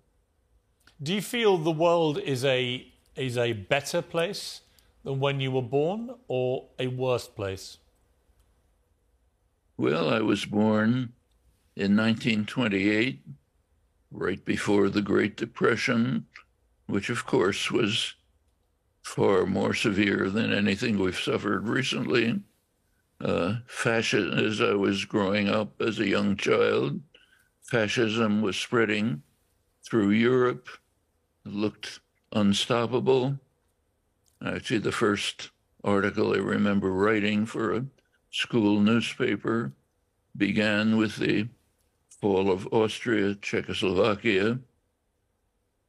Do 1.04 1.14
you 1.14 1.22
feel 1.22 1.60
the 1.60 1.70
world 1.70 2.18
is 2.18 2.44
a 2.44 2.92
is 3.16 3.38
a 3.38 3.54
better 3.54 4.02
place 4.02 4.62
than 5.04 5.20
when 5.20 5.40
you 5.40 5.52
were 5.52 5.62
born, 5.62 6.16
or 6.28 6.66
a 6.80 6.88
worse 6.88 7.28
place? 7.28 7.78
Well, 9.82 10.14
I 10.14 10.20
was 10.20 10.46
born 10.46 11.14
in 11.76 11.98
1928, 11.98 13.20
right 14.12 14.46
before 14.46 14.90
the 14.90 15.02
Great 15.02 15.36
Depression, 15.36 16.28
which 16.86 17.10
of 17.10 17.26
course 17.26 17.72
was 17.72 18.14
far 19.02 19.48
more 19.48 19.74
severe 19.74 20.30
than 20.30 20.54
anything 20.54 21.00
we've 21.00 21.18
suffered 21.18 21.68
recently. 21.68 22.42
Uh, 23.20 23.56
fascism, 23.66 24.38
as 24.38 24.62
I 24.62 24.74
was 24.74 25.06
growing 25.06 25.50
up 25.50 25.82
as 25.82 25.98
a 25.98 26.08
young 26.08 26.38
child, 26.38 27.02
fascism 27.64 28.44
was 28.44 28.58
spreading 28.58 29.24
through 29.84 30.12
Europe. 30.12 30.70
It 31.44 31.54
looked 31.54 32.02
unstoppable. 32.32 33.40
Actually, 34.46 34.82
the 34.82 34.92
first 34.92 35.50
article 35.84 36.34
I 36.34 36.38
remember 36.38 36.92
writing 36.92 37.48
for 37.48 37.74
a 37.74 37.86
school 38.32 38.80
newspaper 38.80 39.72
began 40.36 40.98
with 40.98 41.18
the 41.18 41.48
fall 42.22 42.50
of 42.52 42.68
Austria, 42.72 43.36
Czechoslovakia. 43.36 44.60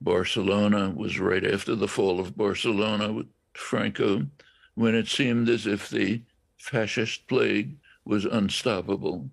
Barcelona 0.00 0.90
was 0.90 1.20
right 1.20 1.46
after 1.46 1.76
the 1.76 1.88
fall 1.88 2.18
of 2.18 2.36
Barcelona 2.36 3.12
with 3.12 3.28
Franco, 3.54 4.26
when 4.74 4.94
it 4.94 5.06
seemed 5.06 5.48
as 5.48 5.66
if 5.66 5.88
the 5.88 6.22
fascist 6.56 7.28
plague 7.28 7.76
was 8.04 8.24
unstoppable. 8.24 9.30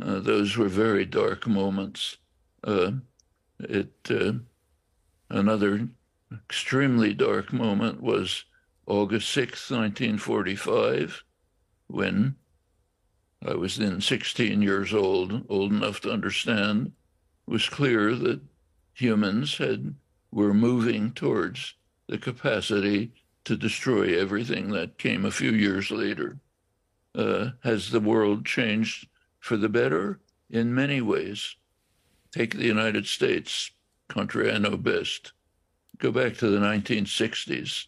Uh, 0.00 0.20
those 0.20 0.56
were 0.56 0.68
very 0.68 1.06
dark 1.06 1.46
moments. 1.46 2.18
Uh, 2.62 2.92
it 3.60 3.94
uh, 4.10 4.32
another 5.30 5.88
extremely 6.32 7.14
dark 7.14 7.52
moment 7.52 8.02
was 8.02 8.44
August 8.86 9.30
6, 9.30 9.70
1945, 9.70 11.24
when 11.88 12.36
I 13.44 13.54
was 13.54 13.76
then 13.76 14.00
16 14.00 14.62
years 14.62 14.92
old, 14.92 15.44
old 15.48 15.72
enough 15.72 16.00
to 16.00 16.10
understand, 16.10 16.92
was 17.46 17.68
clear 17.68 18.14
that 18.14 18.40
humans 18.92 19.58
had 19.58 19.94
were 20.32 20.54
moving 20.54 21.12
towards 21.12 21.74
the 22.08 22.18
capacity 22.18 23.12
to 23.44 23.56
destroy 23.56 24.18
everything 24.18 24.70
that 24.70 24.98
came 24.98 25.24
a 25.24 25.30
few 25.30 25.52
years 25.52 25.90
later. 25.90 26.38
Uh, 27.14 27.50
has 27.62 27.90
the 27.90 28.00
world 28.00 28.44
changed 28.44 29.06
for 29.38 29.56
the 29.56 29.68
better? 29.68 30.20
In 30.50 30.74
many 30.74 31.00
ways. 31.00 31.56
Take 32.32 32.54
the 32.54 32.66
United 32.66 33.06
States, 33.06 33.70
country 34.08 34.52
I 34.52 34.58
know 34.58 34.76
best. 34.76 35.32
Go 35.98 36.12
back 36.12 36.36
to 36.36 36.48
the 36.48 36.58
1960s. 36.58 37.86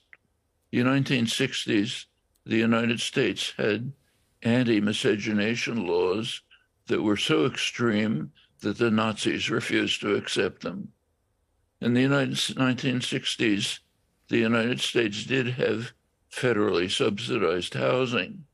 The 0.71 0.79
1960s, 0.79 2.07
the 2.49 2.57
United 2.57 2.99
States 2.99 3.53
had 3.59 3.93
anti 4.43 4.81
miscegenation 4.81 5.87
laws 5.87 6.41
that 6.87 7.03
were 7.03 7.17
so 7.17 7.45
extreme 7.45 8.33
that 8.61 8.79
the 8.79 8.91
Nazis 8.91 9.51
refused 9.51 10.01
to 10.01 10.15
accept 10.15 10.63
them. 10.63 10.89
In 11.83 11.93
the 11.93 12.01
United, 12.01 12.37
1960s, 12.37 13.81
the 14.29 14.39
United 14.39 14.81
States 14.81 15.25
did 15.25 15.47
have 15.51 15.93
federally 16.33 16.91
subsidized 16.91 17.75
housing, 17.75 18.45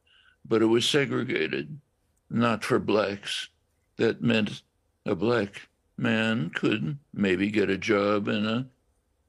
but 0.44 0.60
it 0.60 0.66
was 0.66 0.88
segregated, 0.88 1.78
not 2.28 2.64
for 2.64 2.80
blacks. 2.80 3.48
That 3.96 4.20
meant 4.20 4.62
a 5.06 5.14
black 5.14 5.68
man 5.96 6.50
could 6.50 6.98
maybe 7.12 7.48
get 7.48 7.70
a 7.70 7.78
job 7.78 8.26
in 8.26 8.44
a 8.44 8.66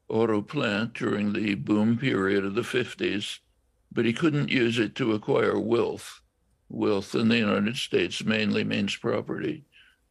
auto 0.09 0.41
plant 0.41 0.95
during 0.95 1.33
the 1.33 1.53
boom 1.53 1.99
period 1.99 2.43
of 2.43 2.55
the 2.55 2.61
50s, 2.61 3.39
but 3.95 4.05
he 4.05 4.13
couldn't 4.13 4.51
use 4.51 4.77
it 4.77 4.93
to 4.93 5.13
acquire 5.13 5.57
wealth. 5.57 6.21
Wealth 6.69 7.15
in 7.15 7.29
the 7.29 7.37
United 7.37 7.77
States 7.77 8.23
mainly 8.23 8.63
means 8.63 8.95
property, 8.97 9.63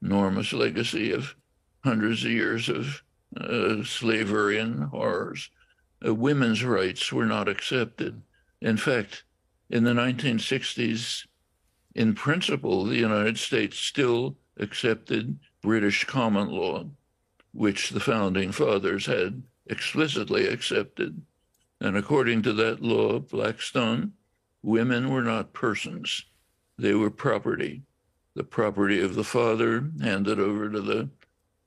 enormous 0.02 0.52
legacy 0.54 1.12
of 1.12 1.36
hundreds 1.84 2.24
of 2.24 2.30
years 2.30 2.68
of 2.70 3.02
uh, 3.38 3.84
slavery 3.84 4.58
and 4.58 4.84
horrors. 4.84 5.50
Uh, 6.04 6.14
women's 6.14 6.64
rights 6.64 7.12
were 7.12 7.26
not 7.26 7.46
accepted. 7.46 8.22
In 8.62 8.78
fact, 8.78 9.24
in 9.68 9.84
the 9.84 9.92
1960s, 9.92 11.26
in 11.94 12.14
principle, 12.14 12.84
the 12.84 12.96
United 12.96 13.38
States 13.38 13.78
still 13.78 14.36
accepted 14.56 15.38
British 15.60 16.04
common 16.04 16.48
law, 16.48 16.86
which 17.52 17.90
the 17.90 18.00
founding 18.00 18.50
fathers 18.50 19.04
had 19.06 19.42
explicitly 19.66 20.46
accepted. 20.46 21.20
And 21.84 21.98
according 21.98 22.40
to 22.44 22.54
that 22.54 22.80
law, 22.80 23.16
of 23.16 23.28
Blackstone, 23.28 24.14
women 24.62 25.10
were 25.10 25.20
not 25.20 25.52
persons, 25.52 26.24
they 26.78 26.94
were 26.94 27.10
property, 27.10 27.82
the 28.34 28.42
property 28.42 29.02
of 29.02 29.14
the 29.14 29.22
father 29.22 29.90
handed 30.00 30.40
over 30.40 30.70
to 30.70 30.80
the 30.80 31.10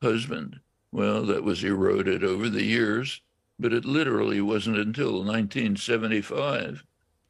husband. 0.02 0.60
Well, 0.92 1.24
that 1.28 1.44
was 1.44 1.64
eroded 1.64 2.24
over 2.24 2.50
the 2.50 2.64
years, 2.64 3.22
but 3.60 3.72
it 3.72 3.86
literally 3.86 4.42
wasn't 4.42 4.80
until 4.80 5.24
1975 5.24 6.84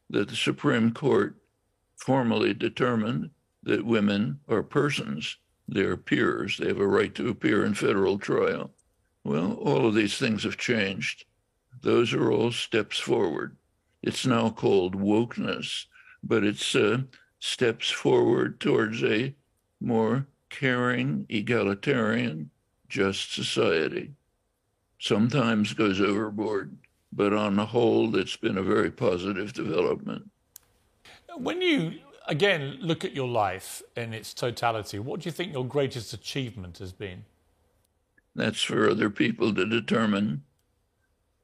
that 0.08 0.28
the 0.28 0.34
Supreme 0.34 0.92
Court 0.92 1.36
formally 1.94 2.54
determined 2.54 3.28
that 3.64 3.84
women 3.84 4.40
are 4.48 4.62
persons, 4.62 5.36
they're 5.68 5.98
peers, 5.98 6.56
they 6.56 6.68
have 6.68 6.80
a 6.80 6.86
right 6.86 7.14
to 7.16 7.28
appear 7.28 7.66
in 7.66 7.74
federal 7.74 8.18
trial. 8.18 8.70
Well, 9.24 9.52
all 9.56 9.86
of 9.86 9.94
these 9.94 10.16
things 10.16 10.44
have 10.44 10.56
changed. 10.56 11.26
Those 11.82 12.12
are 12.12 12.30
all 12.32 12.52
steps 12.52 12.98
forward. 12.98 13.56
It's 14.02 14.26
now 14.26 14.50
called 14.50 14.96
wokeness, 14.96 15.86
but 16.22 16.44
it's 16.44 16.74
uh, 16.74 17.02
steps 17.40 17.90
forward 17.90 18.60
towards 18.60 19.02
a 19.02 19.34
more 19.80 20.26
caring, 20.50 21.26
egalitarian, 21.28 22.50
just 22.88 23.32
society. 23.34 24.12
Sometimes 24.98 25.74
goes 25.74 26.00
overboard, 26.00 26.76
but 27.12 27.32
on 27.32 27.56
the 27.56 27.66
whole, 27.66 28.16
it's 28.16 28.36
been 28.36 28.58
a 28.58 28.62
very 28.62 28.90
positive 28.90 29.52
development. 29.52 30.30
When 31.36 31.62
you, 31.62 32.00
again, 32.26 32.78
look 32.80 33.04
at 33.04 33.14
your 33.14 33.28
life 33.28 33.82
in 33.96 34.12
its 34.12 34.34
totality, 34.34 34.98
what 34.98 35.20
do 35.20 35.28
you 35.28 35.32
think 35.32 35.52
your 35.52 35.66
greatest 35.66 36.12
achievement 36.12 36.78
has 36.78 36.92
been? 36.92 37.24
That's 38.34 38.62
for 38.62 38.90
other 38.90 39.10
people 39.10 39.54
to 39.54 39.64
determine. 39.66 40.42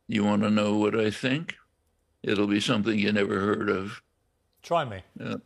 You 0.06 0.24
want 0.24 0.42
to 0.42 0.50
know 0.50 0.76
what 0.76 0.98
I 0.98 1.10
think? 1.10 1.56
It'll 2.22 2.46
be 2.46 2.60
something 2.60 2.98
you 2.98 3.12
never 3.12 3.40
heard 3.40 3.68
of. 3.68 4.02
Try 4.62 4.84
me. 4.84 5.02
Uh, 5.22 5.38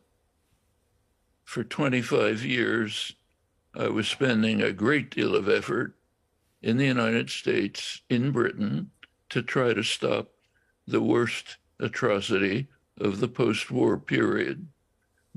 for 1.45 1.65
25 1.65 2.45
years, 2.45 3.13
I 3.75 3.89
was 3.89 4.09
spending 4.09 4.63
a 4.63 4.73
great 4.73 5.11
deal 5.11 5.35
of 5.35 5.49
effort 5.49 5.95
in 6.63 6.77
the 6.77 6.87
United 6.87 7.31
States, 7.31 8.03
in 8.09 8.33
Britain, 8.33 8.91
to 9.31 9.43
try 9.43 9.75
to 9.75 9.83
stop 9.83 10.31
the 10.87 11.03
worst 11.03 11.57
atrocity 11.81 12.69
of 13.01 13.21
the 13.21 13.29
post 13.29 13.71
war 13.71 13.97
period 13.99 14.67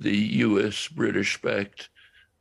the 0.02 0.18
US 0.18 0.88
British 0.88 1.40
backed 1.42 1.90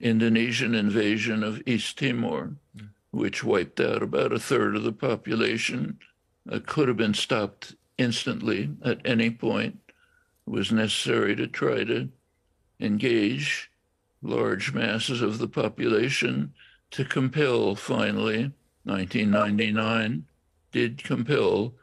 Indonesian 0.01 0.75
invasion 0.75 1.43
of 1.43 1.62
East 1.66 1.99
Timor, 1.99 2.57
mm. 2.77 2.88
which 3.11 3.45
wiped 3.45 3.81
out 3.81 4.03
about 4.03 4.33
a 4.33 4.38
third 4.38 4.77
of 4.77 4.83
the 4.83 4.93
population, 4.93 5.99
uh, 6.51 6.59
could 6.67 6.89
have 6.89 6.97
been 6.97 7.15
stopped 7.15 7.75
instantly 7.99 8.71
at 8.85 9.01
any 9.05 9.31
point. 9.31 9.79
It 10.47 10.51
was 10.51 10.73
necessary 10.73 11.37
to 11.37 11.47
try 11.47 11.85
to 11.85 12.09
engage 12.81 13.71
large 14.23 14.73
masses 14.73 15.23
of 15.23 15.39
the 15.39 15.49
population 15.49 16.53
to 16.91 17.05
compel 17.05 17.75
finally 17.75 18.53
1999 18.85 20.25
did 20.73 21.03
compel 21.03 21.75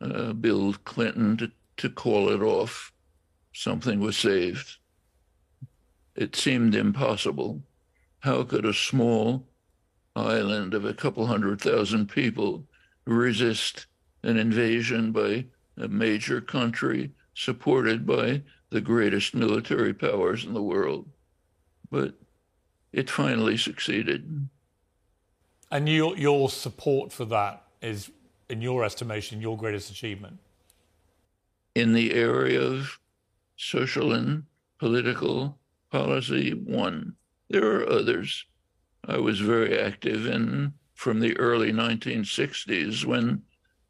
uh, 0.00 0.32
Bill 0.32 0.74
Clinton 0.84 1.36
to, 1.38 1.50
to 1.78 1.88
call 1.88 2.28
it 2.28 2.42
off. 2.42 2.92
Something 3.52 4.00
was 4.00 4.16
saved. 4.16 4.76
It 6.16 6.36
seemed 6.36 6.74
impossible. 6.74 7.62
How 8.20 8.42
could 8.44 8.64
a 8.64 8.74
small 8.74 9.46
island 10.16 10.74
of 10.74 10.84
a 10.84 10.94
couple 10.94 11.26
hundred 11.26 11.60
thousand 11.60 12.08
people 12.08 12.64
resist 13.06 13.86
an 14.24 14.36
invasion 14.36 15.12
by 15.12 15.44
a 15.76 15.88
major 15.88 16.40
country 16.40 17.12
supported 17.34 18.06
by 18.06 18.42
the 18.70 18.80
greatest 18.80 19.34
military 19.34 19.94
powers 19.94 20.44
in 20.44 20.54
the 20.54 20.62
world? 20.62 21.08
But 21.90 22.14
it 22.92 23.10
finally 23.10 23.56
succeeded. 23.56 24.48
And 25.70 25.88
your, 25.88 26.16
your 26.16 26.48
support 26.48 27.12
for 27.12 27.24
that 27.26 27.64
is, 27.82 28.10
in 28.48 28.60
your 28.60 28.84
estimation, 28.84 29.40
your 29.40 29.56
greatest 29.56 29.90
achievement? 29.90 30.38
In 31.74 31.92
the 31.92 32.14
area 32.14 32.60
of 32.60 32.98
social 33.56 34.12
and 34.12 34.44
political 34.78 35.58
policy, 35.90 36.52
one. 36.52 37.14
There 37.48 37.76
are 37.76 37.88
others. 37.88 38.46
I 39.06 39.18
was 39.18 39.40
very 39.40 39.78
active 39.78 40.26
in 40.26 40.72
from 40.94 41.20
the 41.20 41.36
early 41.36 41.72
1960s 41.72 43.04
when 43.04 43.42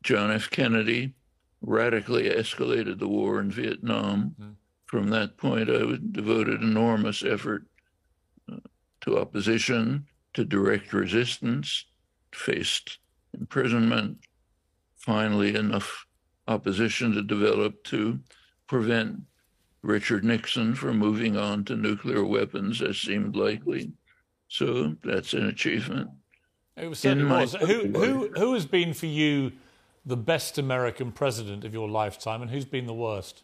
John 0.05 0.31
F. 0.31 0.51
Kennedy 0.51 1.15
radically 1.63 2.29
escalated 2.29 2.99
the 2.99 3.09
war 3.09 3.41
in 3.41 3.51
Vietnam. 3.51 4.37
Mm. 4.41 4.55
From 4.85 5.09
that 5.09 5.39
point, 5.39 5.71
I 5.71 5.97
devoted 6.13 6.61
enormous 6.61 7.25
effort 7.25 7.65
uh, 8.53 8.59
to 9.01 9.19
opposition 9.19 10.07
to 10.35 10.45
direct 10.45 10.93
resistance, 10.93 11.87
faced 12.33 12.99
imprisonment, 13.33 14.19
finally, 14.97 15.57
enough 15.57 16.07
opposition 16.47 17.13
to 17.13 17.23
develop 17.23 17.83
to 17.85 18.21
prevent 18.67 19.21
Richard 19.83 20.23
Nixon 20.23 20.75
from 20.75 20.99
moving 20.99 21.37
on 21.37 21.65
to 21.65 21.77
nuclear 21.77 22.25
weapons 22.25 22.83
as 22.83 22.99
seemed 22.99 23.37
likely. 23.37 23.93
So 24.49 24.97
that's 25.03 25.33
an 25.33 25.47
achievement. 25.47 26.11
It 26.77 26.95
certainly 26.97 27.31
was. 27.31 27.55
Who, 27.55 27.89
who, 27.89 28.29
who 28.37 28.55
has 28.55 28.67
been 28.67 28.93
for 28.93 29.07
you 29.07 29.53
the 30.05 30.17
best 30.17 30.59
American 30.59 31.13
president 31.13 31.65
of 31.65 31.73
your 31.73 31.89
lifetime 31.89 32.43
and 32.43 32.51
who's 32.51 32.65
been 32.65 32.87
the 32.87 32.95
worst? 32.95 33.43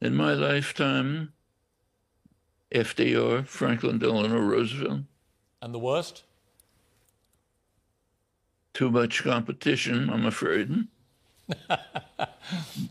In 0.00 0.14
my 0.14 0.34
lifetime, 0.34 1.32
FDR, 2.72 3.46
Franklin 3.46 3.98
Delano 3.98 4.38
Roosevelt. 4.38 5.02
And 5.62 5.72
the 5.72 5.78
worst? 5.78 6.24
Too 8.74 8.90
much 8.90 9.22
competition, 9.22 10.10
I'm 10.10 10.26
afraid. 10.26 10.86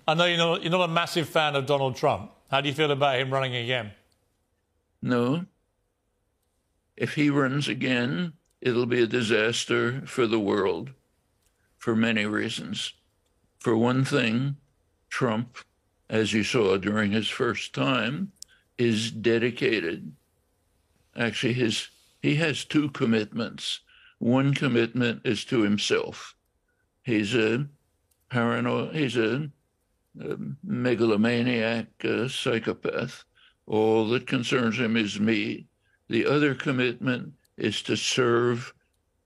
I 0.08 0.14
know 0.14 0.26
you're 0.26 0.38
not, 0.38 0.64
you're 0.64 0.72
not 0.72 0.90
a 0.90 0.92
massive 0.92 1.30
fan 1.30 1.56
of 1.56 1.66
Donald 1.66 1.96
Trump. 1.96 2.32
How 2.50 2.62
do 2.62 2.70
you 2.70 2.76
feel 2.76 2.92
about 2.92 3.20
him 3.20 3.32
running 3.32 3.56
again? 3.56 3.92
No. 5.02 5.46
If 6.96 7.16
he 7.16 7.30
runs 7.30 7.68
again, 7.68 8.34
it'll 8.62 8.86
be 8.86 9.04
a 9.04 9.08
disaster 9.08 10.02
for 10.08 10.26
the 10.26 10.40
world 10.40 10.92
for 11.86 11.96
many 11.96 12.26
reasons. 12.26 12.94
For 13.60 13.78
one 13.78 14.04
thing, 14.04 14.56
Trump, 15.08 15.60
as 16.10 16.34
you 16.34 16.44
saw 16.44 16.78
during 16.78 17.12
his 17.12 17.28
first 17.28 17.76
time, 17.76 18.32
is 18.80 19.12
dedicated. 19.12 20.12
Actually, 21.16 21.54
his 21.54 21.90
he 22.24 22.38
has 22.38 22.66
two 22.66 22.90
commitments. 22.90 23.82
One 24.18 24.56
commitment 24.56 25.22
is 25.26 25.46
to 25.46 25.62
himself. 25.62 26.36
He's 27.04 27.36
a 27.36 27.68
paranoid, 28.32 28.96
he's 28.96 29.16
a, 29.16 29.52
a 30.20 30.38
megalomaniac 30.64 32.04
a 32.04 32.28
psychopath. 32.28 33.26
All 33.68 34.10
that 34.10 34.26
concerns 34.26 34.80
him 34.80 34.98
is 34.98 35.20
me. 35.20 35.68
The 36.10 36.26
other 36.26 36.56
commitment 36.56 37.34
is 37.58 37.84
to 37.84 37.96
serve 37.96 38.74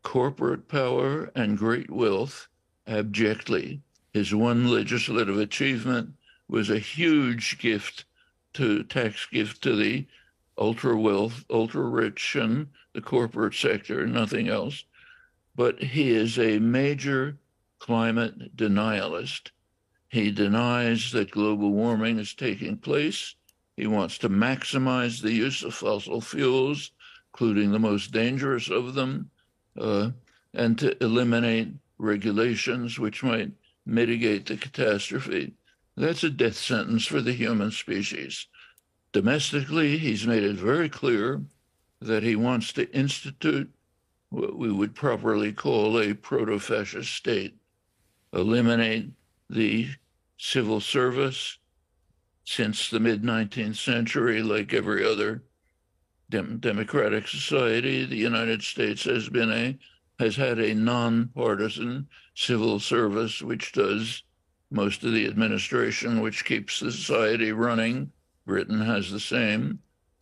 corporate 0.04 0.68
power 0.68 1.32
and 1.36 1.58
great 1.58 1.90
wealth 1.90 2.48
abjectly. 2.88 3.82
His 4.14 4.34
one 4.34 4.68
legislative 4.70 5.38
achievement 5.38 6.16
was 6.48 6.70
a 6.70 6.80
huge 6.80 7.60
gift 7.60 8.06
to 8.54 8.84
tax 8.84 9.28
gift 9.28 9.62
to 9.64 9.76
the 9.76 10.08
ultra 10.58 10.98
wealth, 10.98 11.46
ultra 11.50 11.84
rich, 11.84 12.36
and 12.36 12.68
the 12.94 13.02
corporate 13.02 13.54
sector, 13.54 14.06
nothing 14.08 14.48
else. 14.48 14.84
But 15.56 15.82
he 15.82 16.10
is 16.10 16.40
a 16.40 16.60
major 16.60 17.38
climate 17.80 18.56
denialist. 18.58 19.52
He 20.10 20.32
denies 20.32 21.12
that 21.12 21.32
global 21.32 21.72
warming 21.72 22.18
is 22.20 22.34
taking 22.34 22.78
place. 22.78 23.36
He 23.78 23.88
wants 23.88 24.18
to 24.20 24.30
maximize 24.30 25.22
the 25.22 25.34
use 25.34 25.64
of 25.64 25.74
fossil 25.74 26.20
fuels, 26.20 26.92
including 27.32 27.72
the 27.72 27.80
most 27.80 28.12
dangerous 28.12 28.70
of 28.70 28.96
them, 28.96 29.30
uh, 29.80 30.12
and 30.54 30.78
to 30.80 31.02
eliminate 31.04 31.70
regulations 31.98 33.00
which 33.00 33.24
might 33.24 33.52
mitigate 33.86 34.46
the 34.46 34.58
catastrophe. 34.58 35.54
That's 35.96 36.24
a 36.24 36.30
death 36.30 36.58
sentence 36.58 37.06
for 37.06 37.22
the 37.22 37.34
human 37.34 37.72
species. 37.72 38.48
Domestically, 39.12 39.98
he's 39.98 40.28
made 40.28 40.44
it 40.44 40.56
very 40.56 40.90
clear 40.90 41.42
that 42.00 42.24
he 42.24 42.36
wants 42.36 42.72
to 42.74 42.90
institute 42.96 43.70
what 44.30 44.58
we 44.58 44.72
would 44.72 44.96
properly 44.96 45.52
call 45.52 46.00
a 46.00 46.14
proto 46.14 46.60
fascist 46.60 47.14
state, 47.14 47.56
eliminate 48.32 49.10
the 49.50 49.90
civil 50.38 50.80
service. 50.80 51.58
Since 52.46 52.90
the 52.90 53.00
mid 53.00 53.22
19th 53.22 53.76
century, 53.76 54.42
like 54.42 54.74
every 54.74 55.06
other 55.06 55.44
dem- 56.30 56.60
democratic 56.60 57.28
society, 57.28 58.06
the 58.06 58.16
United 58.16 58.62
States 58.62 59.04
has 59.04 59.30
been 59.30 59.52
a 59.52 59.78
has 60.20 60.36
had 60.36 60.60
a 60.60 60.76
nonpartisan 60.76 62.06
civil 62.36 62.78
service 62.80 63.42
which 63.42 63.72
does 63.72 64.24
most 64.70 65.04
of 65.04 65.14
the 65.14 65.26
administration, 65.26 66.20
which 66.20 66.44
keeps 66.44 66.80
the 66.80 66.92
society 66.92 67.54
running. 67.54 68.12
Britain 68.46 68.82
has 68.82 69.10
the 69.10 69.20
same, 69.20 69.80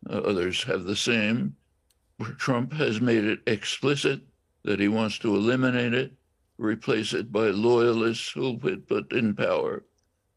uh, 0.09 0.17
others 0.19 0.63
have 0.63 0.83
the 0.83 0.95
same. 0.95 1.55
Trump 2.37 2.73
has 2.73 3.01
made 3.01 3.23
it 3.23 3.39
explicit 3.47 4.21
that 4.63 4.79
he 4.79 4.87
wants 4.87 5.17
to 5.19 5.35
eliminate 5.35 5.93
it, 5.93 6.11
replace 6.57 7.13
it 7.13 7.31
by 7.31 7.47
loyalists 7.47 8.29
who'll 8.29 8.57
put 8.57 9.11
in 9.11 9.35
power. 9.35 9.83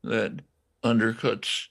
That 0.02 0.40
undercuts 0.82 1.66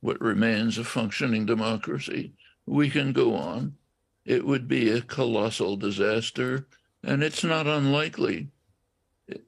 what 0.00 0.20
remains 0.20 0.78
a 0.78 0.84
functioning 0.84 1.46
democracy. 1.46 2.34
We 2.66 2.90
can 2.90 3.12
go 3.12 3.34
on. 3.36 3.76
It 4.24 4.46
would 4.46 4.66
be 4.68 4.90
a 4.90 5.02
colossal 5.02 5.76
disaster, 5.76 6.66
and 7.02 7.22
it's 7.22 7.44
not 7.44 7.66
unlikely. 7.66 8.48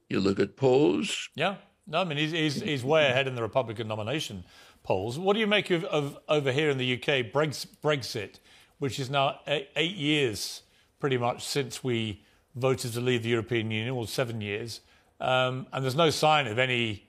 You 0.08 0.20
look 0.20 0.38
at 0.38 0.56
polls. 0.56 1.30
Yeah. 1.34 1.56
No, 1.86 2.00
I 2.00 2.04
mean, 2.04 2.18
he's, 2.18 2.32
he's, 2.32 2.60
he's 2.60 2.84
way 2.84 3.06
ahead 3.06 3.26
in 3.28 3.36
the 3.36 3.42
Republican 3.42 3.88
nomination 3.88 4.44
polls. 4.82 5.18
What 5.18 5.34
do 5.34 5.40
you 5.40 5.46
make 5.46 5.70
of, 5.70 5.84
of 5.84 6.18
over 6.28 6.52
here 6.52 6.70
in 6.70 6.78
the 6.78 6.94
UK, 6.94 7.32
Brexit, 7.32 8.40
which 8.78 8.98
is 8.98 9.08
now 9.08 9.40
eight, 9.46 9.96
years 9.96 10.62
pretty 10.98 11.18
much 11.18 11.44
since 11.44 11.84
we 11.84 12.22
voted 12.54 12.92
to 12.92 13.00
leave 13.00 13.22
the 13.22 13.28
European 13.28 13.70
Union, 13.70 13.94
or 13.94 14.06
seven 14.06 14.40
years, 14.40 14.80
um, 15.20 15.66
and 15.72 15.84
there's 15.84 15.96
no 15.96 16.10
sign 16.10 16.46
of 16.46 16.58
any 16.58 17.02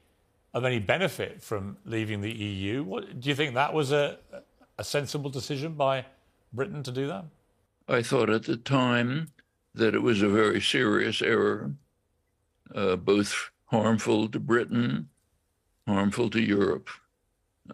of 0.54 0.66
any 0.66 0.80
benefit 0.80 1.42
from 1.42 1.78
leaving 1.86 2.22
the 2.22 2.32
EU. 2.32 2.84
What, 2.84 3.20
do 3.20 3.30
you 3.30 3.36
think 3.36 3.54
that 3.54 3.74
was 3.74 3.92
a, 3.92 4.18
a 4.78 4.84
sensible 4.84 5.30
decision 5.30 5.74
by 5.74 6.06
Britain 6.54 6.84
to 6.84 6.92
do 6.92 7.08
that? 7.08 7.26
I 7.88 8.02
thought 8.02 8.30
at 8.30 8.44
the 8.44 8.58
time 8.58 9.30
that 9.74 9.96
it 9.96 10.02
was 10.02 10.22
a 10.22 10.30
very 10.30 10.62
serious 10.62 11.22
error, 11.22 11.72
uh, 12.74 12.96
both 12.96 13.52
harmful 13.66 14.28
to 14.30 14.40
Britain, 14.40 15.10
harmful 15.88 16.30
to 16.32 16.42
Europe, 16.42 16.90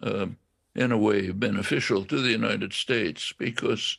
uh, 0.02 0.26
in 0.74 0.92
a 0.92 0.98
way 0.98 1.30
beneficial 1.30 2.04
to 2.04 2.20
the 2.20 2.30
United 2.30 2.72
States 2.72 3.32
because 3.38 3.98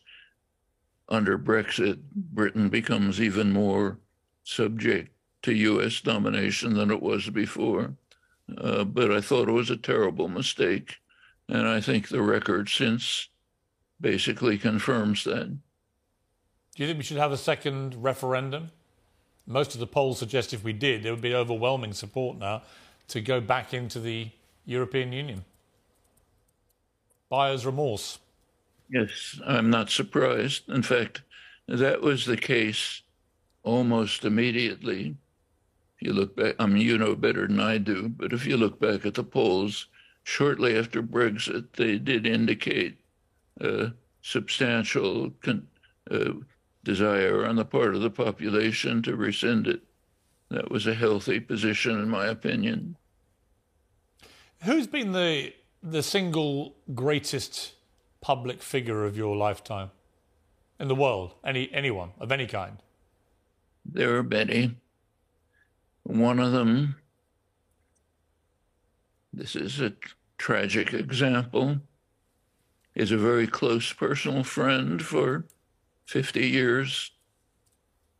under 1.08 1.38
Brexit, 1.38 2.00
Britain 2.14 2.70
becomes 2.70 3.22
even 3.22 3.52
more 3.52 4.00
subject 4.44 5.12
to 5.44 5.54
U.S. 5.54 6.02
domination 6.02 6.74
than 6.74 6.92
it 6.92 7.02
was 7.02 7.30
before. 7.30 7.94
Uh, 8.58 8.84
but 8.84 9.12
I 9.12 9.22
thought 9.22 9.50
it 9.50 9.54
was 9.54 9.70
a 9.70 9.78
terrible 9.78 10.28
mistake. 10.28 10.98
And 11.48 11.68
I 11.68 11.80
think 11.82 12.10
the 12.10 12.22
record 12.22 12.70
since 12.70 13.30
basically 14.02 14.58
confirms 14.58 15.24
that. 15.24 15.48
Do 15.48 16.84
you 16.84 16.88
think 16.88 16.98
we 16.98 17.04
should 17.04 17.18
have 17.18 17.32
a 17.32 17.38
second 17.38 18.04
referendum? 18.04 18.72
Most 19.48 19.74
of 19.74 19.80
the 19.80 19.88
polls 19.88 20.20
suggest 20.20 20.54
if 20.54 20.64
we 20.64 20.74
did, 20.74 21.04
there 21.04 21.14
would 21.14 21.22
be 21.22 21.36
overwhelming 21.36 21.94
support 21.94 22.38
now 22.38 22.64
to 23.10 23.22
go 23.22 23.40
back 23.40 23.74
into 23.74 24.00
the 24.00 24.30
European 24.66 25.14
Union. 25.14 25.46
Buyer's 27.30 27.66
remorse. 27.66 28.20
Yes, 28.90 29.40
I'm 29.46 29.70
not 29.70 29.90
surprised. 29.90 30.68
In 30.70 30.82
fact, 30.82 31.22
that 31.68 32.02
was 32.02 32.26
the 32.26 32.38
case 32.38 33.02
almost 33.64 34.26
immediately. 34.26 35.16
If 35.98 36.08
you 36.08 36.14
look 36.14 36.36
back, 36.36 36.56
I 36.60 36.66
mean, 36.66 36.82
you 36.82 36.98
know 36.98 37.16
better 37.16 37.48
than 37.48 37.60
I 37.60 37.78
do, 37.78 38.10
but 38.10 38.34
if 38.34 38.46
you 38.46 38.58
look 38.58 38.80
back 38.80 39.06
at 39.06 39.14
the 39.14 39.24
polls, 39.24 39.88
shortly 40.26 40.76
after 40.78 41.04
Brexit, 41.04 41.74
they 41.74 42.00
did 42.00 42.26
indicate 42.26 42.98
a 43.62 43.92
substantial 44.22 45.32
con- 45.42 45.68
uh, 46.10 46.34
desire 46.84 47.46
on 47.46 47.56
the 47.56 47.64
part 47.64 47.96
of 47.96 48.02
the 48.02 48.10
population 48.10 49.02
to 49.04 49.16
rescind 49.16 49.68
it. 49.68 49.82
That 50.50 50.72
was 50.72 50.88
a 50.88 50.96
healthy 50.96 51.40
position, 51.40 52.00
in 52.00 52.10
my 52.10 52.26
opinion. 52.26 52.98
Who's 54.64 54.88
been 54.88 55.12
the 55.12 55.54
the 55.84 56.02
single 56.02 56.76
greatest 56.96 57.74
public 58.20 58.64
figure 58.64 59.06
of 59.06 59.16
your 59.16 59.36
lifetime 59.36 59.92
in 60.80 60.88
the 60.88 60.96
world? 60.96 61.36
Any 61.44 61.72
anyone 61.72 62.12
of 62.20 62.32
any 62.32 62.48
kind? 62.48 62.78
There 63.86 64.18
are 64.18 64.24
many. 64.24 64.76
One 66.04 66.40
of 66.40 66.52
them. 66.52 66.96
This 69.36 69.56
is 69.56 69.82
a 69.82 69.94
tragic 70.38 70.94
example. 70.94 71.78
Is 72.96 73.12
a 73.12 73.18
very 73.18 73.46
close 73.46 73.92
personal 73.92 74.44
friend 74.44 75.02
for 75.02 75.46
50 76.06 76.48
years 76.48 77.12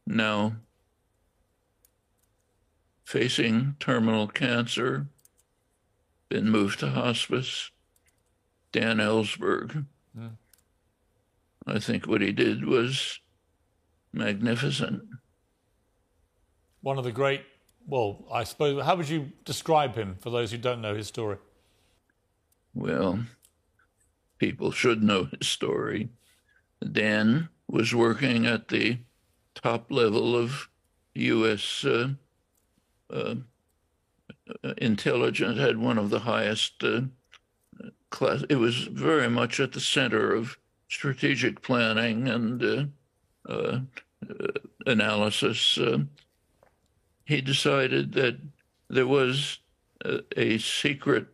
now 0.06 0.58
facing 3.06 3.76
terminal 3.80 4.28
cancer, 4.28 5.08
been 6.28 6.50
moved 6.50 6.80
to 6.80 6.90
hospice. 6.90 7.72
Dan 8.74 8.98
Ellsberg. 8.98 9.86
Mm. 10.18 10.32
I 11.66 11.80
think 11.80 12.08
what 12.08 12.22
he 12.22 12.34
did 12.34 12.66
was 12.66 13.22
magnificent. 14.12 15.04
One 16.82 16.98
of 16.98 17.06
the 17.06 17.12
great, 17.12 17.44
well, 17.88 18.26
I 18.32 18.44
suppose, 18.44 18.84
how 18.84 18.96
would 18.96 19.10
you 19.10 19.32
describe 19.44 19.96
him 19.96 20.16
for 20.20 20.30
those 20.30 20.52
who 20.52 20.58
don't 20.58 20.82
know 20.82 20.96
his 20.96 21.08
story? 21.08 21.38
Well, 22.74 23.20
people 24.38 24.72
should 24.72 25.04
know 25.04 25.30
his 25.38 25.48
story. 25.48 26.10
Dan 26.92 27.50
was 27.68 27.96
working 27.96 28.46
at 28.46 28.68
the 28.68 29.00
top 29.54 29.92
level 29.92 30.36
of 30.36 30.70
U.S. 31.14 31.86
Uh, 31.86 32.10
uh, 33.10 33.36
intelligence, 34.78 35.60
had 35.60 35.78
one 35.78 35.98
of 35.98 36.10
the 36.10 36.20
highest 36.20 36.84
uh, 36.84 37.02
class. 38.10 38.44
It 38.50 38.58
was 38.58 38.84
very 38.84 39.30
much 39.30 39.60
at 39.60 39.72
the 39.72 39.80
center 39.80 40.34
of 40.34 40.58
strategic 40.90 41.62
planning 41.62 42.28
and 42.28 42.64
uh, 42.64 43.52
uh, 43.52 43.80
analysis. 44.86 45.80
He 47.26 47.42
decided 47.42 48.14
that 48.14 48.38
there 48.90 49.08
was 49.08 49.60
a, 50.04 50.20
a 50.38 50.58
secret 50.60 51.28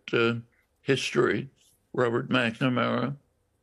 history. 0.82 1.49
Robert 1.93 2.30
McNamara, 2.30 3.15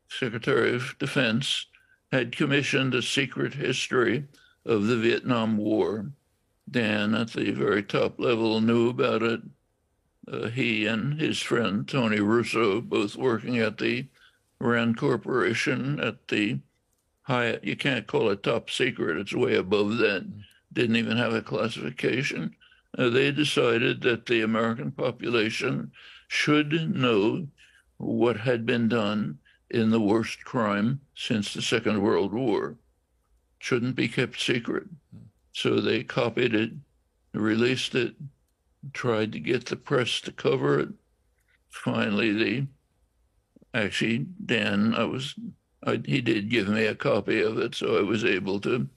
Secretary 0.09 0.75
of 0.75 0.95
Defense, 0.99 1.67
had 2.13 2.37
commissioned 2.37 2.95
a 2.95 3.03
secret 3.03 3.55
history 3.55 4.25
of 4.65 4.87
the 4.87 4.97
Vietnam 4.97 5.57
War. 5.57 6.07
Dan, 6.71 7.15
at 7.15 7.33
the 7.33 7.51
very 7.51 7.83
top 7.83 8.21
level, 8.21 8.61
knew 8.61 8.91
about 8.91 9.23
it. 9.23 9.41
Uh, 10.31 10.49
he 10.49 10.85
and 10.85 11.19
his 11.19 11.41
friend 11.41 11.89
Tony 11.89 12.21
Russo, 12.21 12.83
both 12.83 13.17
working 13.17 13.59
at 13.59 13.79
the 13.79 14.07
Rand 14.61 14.99
Corporation 14.99 15.99
at 16.01 16.29
the 16.29 16.59
high, 17.23 17.59
you 17.63 17.77
can't 17.77 18.07
call 18.07 18.29
it 18.31 18.43
top 18.43 18.69
secret, 18.69 19.17
it's 19.17 19.35
way 19.35 19.55
above 19.55 19.99
that, 19.99 20.27
didn't 20.73 20.97
even 20.97 21.17
have 21.17 21.35
a 21.35 21.43
classification. 21.43 22.55
Uh, 22.97 23.09
they 23.09 23.31
decided 23.31 24.03
that 24.03 24.27
the 24.27 24.43
American 24.43 24.91
population 24.91 25.93
should 26.27 26.95
know 26.95 27.47
what 27.97 28.39
had 28.39 28.65
been 28.65 28.89
done 28.89 29.39
in 29.71 29.91
the 29.91 30.01
worst 30.01 30.45
crime 30.45 31.01
since 31.15 31.53
the 31.53 31.63
Second 31.63 32.03
World 32.03 32.33
War. 32.33 32.77
Shouldn't 33.59 33.97
be 33.97 34.09
kept 34.09 34.41
secret. 34.41 34.87
So 35.53 35.81
they 35.81 36.05
copied 36.05 36.55
it, 36.55 36.71
released 37.33 37.95
it, 37.95 38.15
tried 38.93 39.33
to 39.33 39.41
get 39.41 39.67
the 39.67 39.77
press 39.77 40.21
to 40.23 40.33
cover 40.33 40.79
it. 40.79 40.89
Finally, 41.69 42.33
the 42.33 42.67
actually 43.75 44.27
Dan, 44.45 44.95
I 44.95 45.05
was 45.05 45.35
I, 45.85 46.01
he 46.05 46.21
did 46.21 46.51
give 46.51 46.69
me 46.69 46.87
a 46.87 46.95
copy 46.95 47.41
of 47.43 47.59
it, 47.59 47.75
so 47.75 47.99
I 47.99 48.03
was 48.03 48.25
able 48.25 48.61
to 48.61 48.89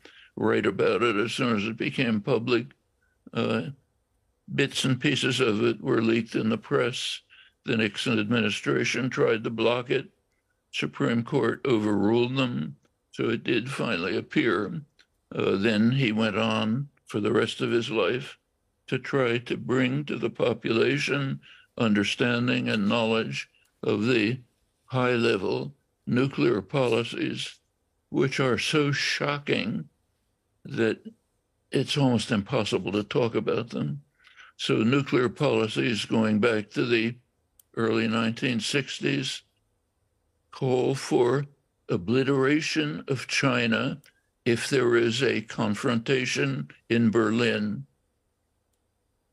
write 0.42 0.66
about 0.66 1.04
it 1.04 1.16
as 1.16 1.32
soon 1.32 1.56
as 1.56 1.66
it 1.66 1.78
became 1.78 2.20
public. 2.20 2.68
Uh, 3.32 3.68
bits 4.54 4.84
and 4.84 5.00
pieces 5.00 5.40
of 5.40 5.64
it 5.64 5.82
were 5.82 6.02
leaked 6.02 6.36
in 6.36 6.50
the 6.50 6.58
press. 6.58 7.22
The 7.66 7.78
Nixon 7.78 8.20
administration 8.20 9.10
tried 9.10 9.44
to 9.44 9.50
block 9.52 9.92
it. 9.92 10.10
Supreme 10.72 11.24
Court 11.24 11.62
overruled 11.66 12.36
them, 12.36 12.76
so 13.12 13.30
it 13.30 13.44
did 13.44 13.70
finally 13.70 14.18
appear. 14.18 14.82
Uh, 15.34 15.58
then 15.58 15.92
he 15.92 16.12
went 16.12 16.38
on 16.38 16.90
for 17.06 17.20
the 17.20 17.32
rest 17.32 17.62
of 17.62 17.72
his 17.72 17.92
life 17.92 18.38
to 18.88 18.98
try 18.98 19.38
to 19.38 19.58
bring 19.58 20.04
to 20.06 20.18
the 20.18 20.30
population 20.30 21.40
understanding 21.78 22.68
and 22.68 22.90
knowledge 22.90 23.50
of 23.84 24.06
the 24.06 24.40
high 24.86 25.14
level 25.14 25.74
nuclear 26.08 26.62
policies, 26.62 27.60
which 28.10 28.40
are 28.40 28.58
so 28.58 28.92
shocking 28.92 29.88
that 30.66 31.00
it's 31.72 31.98
almost 31.98 32.32
impossible 32.32 32.92
to 32.92 33.04
talk 33.04 33.36
about 33.36 33.70
them. 33.70 34.02
So, 34.58 34.76
nuclear 34.78 35.30
policies 35.30 36.06
going 36.06 36.40
back 36.40 36.70
to 36.72 36.86
the 36.86 37.16
early 37.76 38.08
1960s 38.08 39.42
call 40.52 40.94
for 40.96 41.46
obliteration 41.90 43.04
of 43.08 43.28
China 43.28 44.02
if 44.46 44.70
there 44.70 44.96
is 44.96 45.22
a 45.22 45.42
confrontation 45.42 46.70
in 46.90 47.12
Berlin. 47.12 47.86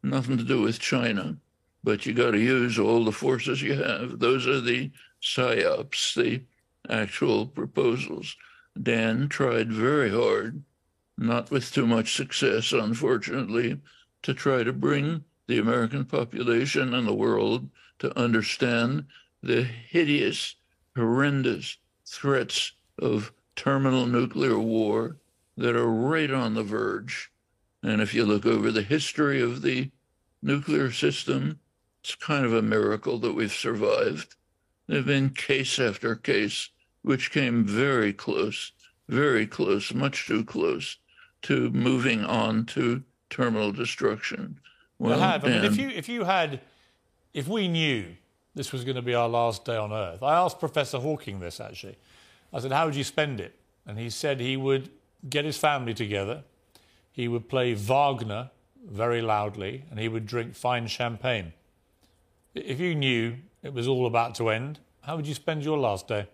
Nothing 0.02 0.38
to 0.38 0.44
do 0.44 0.62
with 0.62 0.78
China, 0.78 1.38
but 1.82 2.06
you 2.06 2.12
got 2.12 2.32
to 2.32 2.38
use 2.38 2.78
all 2.78 3.04
the 3.04 3.12
forces 3.12 3.62
you 3.62 3.74
have. 3.74 4.18
Those 4.18 4.46
are 4.46 4.60
the 4.60 4.90
SIOPs, 5.22 6.14
the 6.14 6.42
actual 6.88 7.46
proposals. 7.46 8.36
Dan 8.80 9.28
tried 9.28 9.72
very 9.72 10.10
hard, 10.10 10.62
not 11.18 11.50
with 11.50 11.72
too 11.72 11.84
much 11.84 12.14
success, 12.14 12.70
unfortunately, 12.72 13.80
to 14.22 14.32
try 14.32 14.62
to 14.62 14.72
bring 14.72 15.24
the 15.48 15.58
American 15.58 16.04
population 16.04 16.94
and 16.94 17.08
the 17.08 17.14
world 17.14 17.68
to 17.98 18.16
understand 18.16 19.04
the 19.42 19.64
hideous, 19.64 20.54
horrendous 20.94 21.76
threats 22.06 22.72
of 23.00 23.32
terminal 23.56 24.06
nuclear 24.06 24.58
war 24.58 25.16
that 25.56 25.74
are 25.74 25.90
right 25.90 26.30
on 26.30 26.54
the 26.54 26.62
verge. 26.62 27.32
And 27.82 28.00
if 28.00 28.14
you 28.14 28.24
look 28.24 28.46
over 28.46 28.70
the 28.70 28.82
history 28.82 29.42
of 29.42 29.62
the 29.62 29.90
nuclear 30.40 30.92
system, 30.92 31.58
it's 32.00 32.14
kind 32.14 32.46
of 32.46 32.54
a 32.54 32.62
miracle 32.62 33.18
that 33.18 33.34
we've 33.34 33.52
survived. 33.52 34.36
There 34.86 34.98
have 34.98 35.06
been 35.06 35.30
case 35.30 35.80
after 35.80 36.14
case 36.14 36.70
which 37.02 37.32
came 37.32 37.64
very 37.64 38.12
close, 38.12 38.70
very 39.08 39.46
close, 39.48 39.92
much 39.92 40.26
too 40.26 40.44
close 40.44 40.98
to 41.42 41.70
moving 41.70 42.24
on 42.24 42.66
to 42.66 43.02
terminal 43.30 43.72
destruction. 43.72 44.60
Well, 44.98 45.18
have. 45.18 45.44
I 45.44 45.48
mean, 45.48 45.64
if 45.64 45.76
you 45.76 45.88
if 45.88 46.08
you 46.08 46.24
had, 46.24 46.60
if 47.32 47.46
we 47.46 47.68
knew 47.68 48.16
this 48.54 48.72
was 48.72 48.84
going 48.84 48.96
to 48.96 49.02
be 49.02 49.14
our 49.14 49.28
last 49.28 49.64
day 49.64 49.76
on 49.76 49.92
Earth, 49.92 50.22
I 50.22 50.36
asked 50.36 50.58
Professor 50.58 50.98
Hawking 50.98 51.40
this 51.40 51.60
actually. 51.60 51.96
I 52.52 52.60
said, 52.60 52.72
"How 52.72 52.86
would 52.86 52.96
you 52.96 53.04
spend 53.04 53.40
it?" 53.40 53.54
And 53.86 53.98
he 53.98 54.10
said 54.10 54.40
he 54.40 54.56
would 54.56 54.90
get 55.28 55.44
his 55.44 55.56
family 55.56 55.94
together, 55.94 56.44
he 57.10 57.28
would 57.28 57.48
play 57.48 57.74
Wagner 57.74 58.50
very 58.86 59.20
loudly, 59.20 59.84
and 59.90 59.98
he 59.98 60.08
would 60.08 60.26
drink 60.26 60.54
fine 60.54 60.86
champagne. 60.86 61.52
If 62.54 62.80
you 62.80 62.94
knew 62.94 63.36
it 63.62 63.72
was 63.72 63.88
all 63.88 64.06
about 64.06 64.34
to 64.36 64.50
end, 64.50 64.78
how 65.02 65.16
would 65.16 65.26
you 65.26 65.34
spend 65.34 65.64
your 65.64 65.78
last 65.78 66.08
day? 66.08 66.28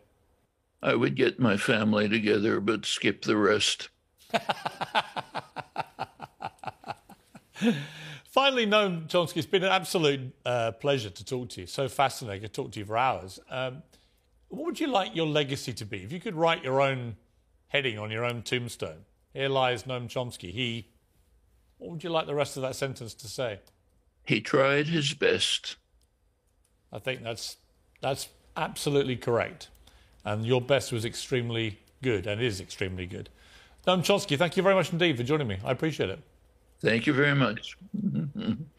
I 0.83 0.95
would 0.95 1.15
get 1.15 1.41
my 1.41 1.57
family 1.57 2.09
together, 2.09 2.61
but 2.61 2.85
skip 2.85 3.23
the 3.23 3.37
rest. 3.37 3.89
Finally, 8.25 8.67
Noam 8.67 9.09
Chomsky, 9.09 9.39
it's 9.39 9.47
been 9.47 9.63
an 9.63 9.71
absolute 9.71 10.35
uh, 10.45 10.73
pleasure 10.73 11.11
to 11.11 11.25
talk 11.25 11.51
to 11.51 11.63
you. 11.63 11.67
So 11.67 11.89
fascinating. 11.89 12.41
I 12.41 12.47
could 12.47 12.53
talk 12.53 12.73
to 12.73 12.81
you 12.81 12.85
for 12.85 12.97
hours. 12.97 13.39
Um, 13.49 13.83
what 14.49 14.67
would 14.67 14.81
you 14.81 14.89
like 14.89 15.15
your 15.15 15.27
legacy 15.27 15.73
to 15.75 15.85
be? 15.85 16.03
If 16.03 16.13
you 16.13 16.21
could 16.21 16.35
write 16.35 16.65
your 16.65 16.81
own 16.81 17.17
heading 17.69 17.99
on 17.99 18.11
your 18.11 18.25
own 18.25 18.43
tombstone, 18.43 19.05
here 19.33 19.49
lies 19.49 19.85
Noam 19.85 20.09
Chomsky. 20.09 20.53
He, 20.53 20.89
what 21.79 21.93
would 21.93 22.05
you 22.05 22.11
like 22.11 22.27
the 22.27 22.35
rest 22.35 22.57
of 22.57 22.63
that 22.63 22.77
sentence 22.77 23.15
to 23.15 23.29
say? 23.29 23.61
He 24.25 24.41
tried 24.41 24.89
his 24.89 25.15
best. 25.15 25.77
I 26.93 26.99
think 26.99 27.23
that's 27.23 27.57
that's 28.01 28.29
absolutely 28.57 29.17
correct. 29.17 29.69
And 30.25 30.47
your 30.47 30.61
best 30.61 30.93
was 30.93 31.05
extremely 31.05 31.81
good 32.03 32.27
and 32.27 32.41
is 32.41 32.61
extremely 32.61 33.07
good. 33.07 33.29
Noam 33.87 34.01
Chomsky, 34.01 34.39
thank 34.39 34.57
you 34.57 34.63
very 34.63 34.75
much 34.75 34.93
indeed 34.93 35.17
for 35.17 35.23
joining 35.23 35.47
me. 35.47 35.59
I 35.65 35.73
appreciate 35.73 36.11
it. 36.11 36.19
Thank 36.81 37.07
you 37.07 37.13
very 37.13 37.35
much. 37.35 37.77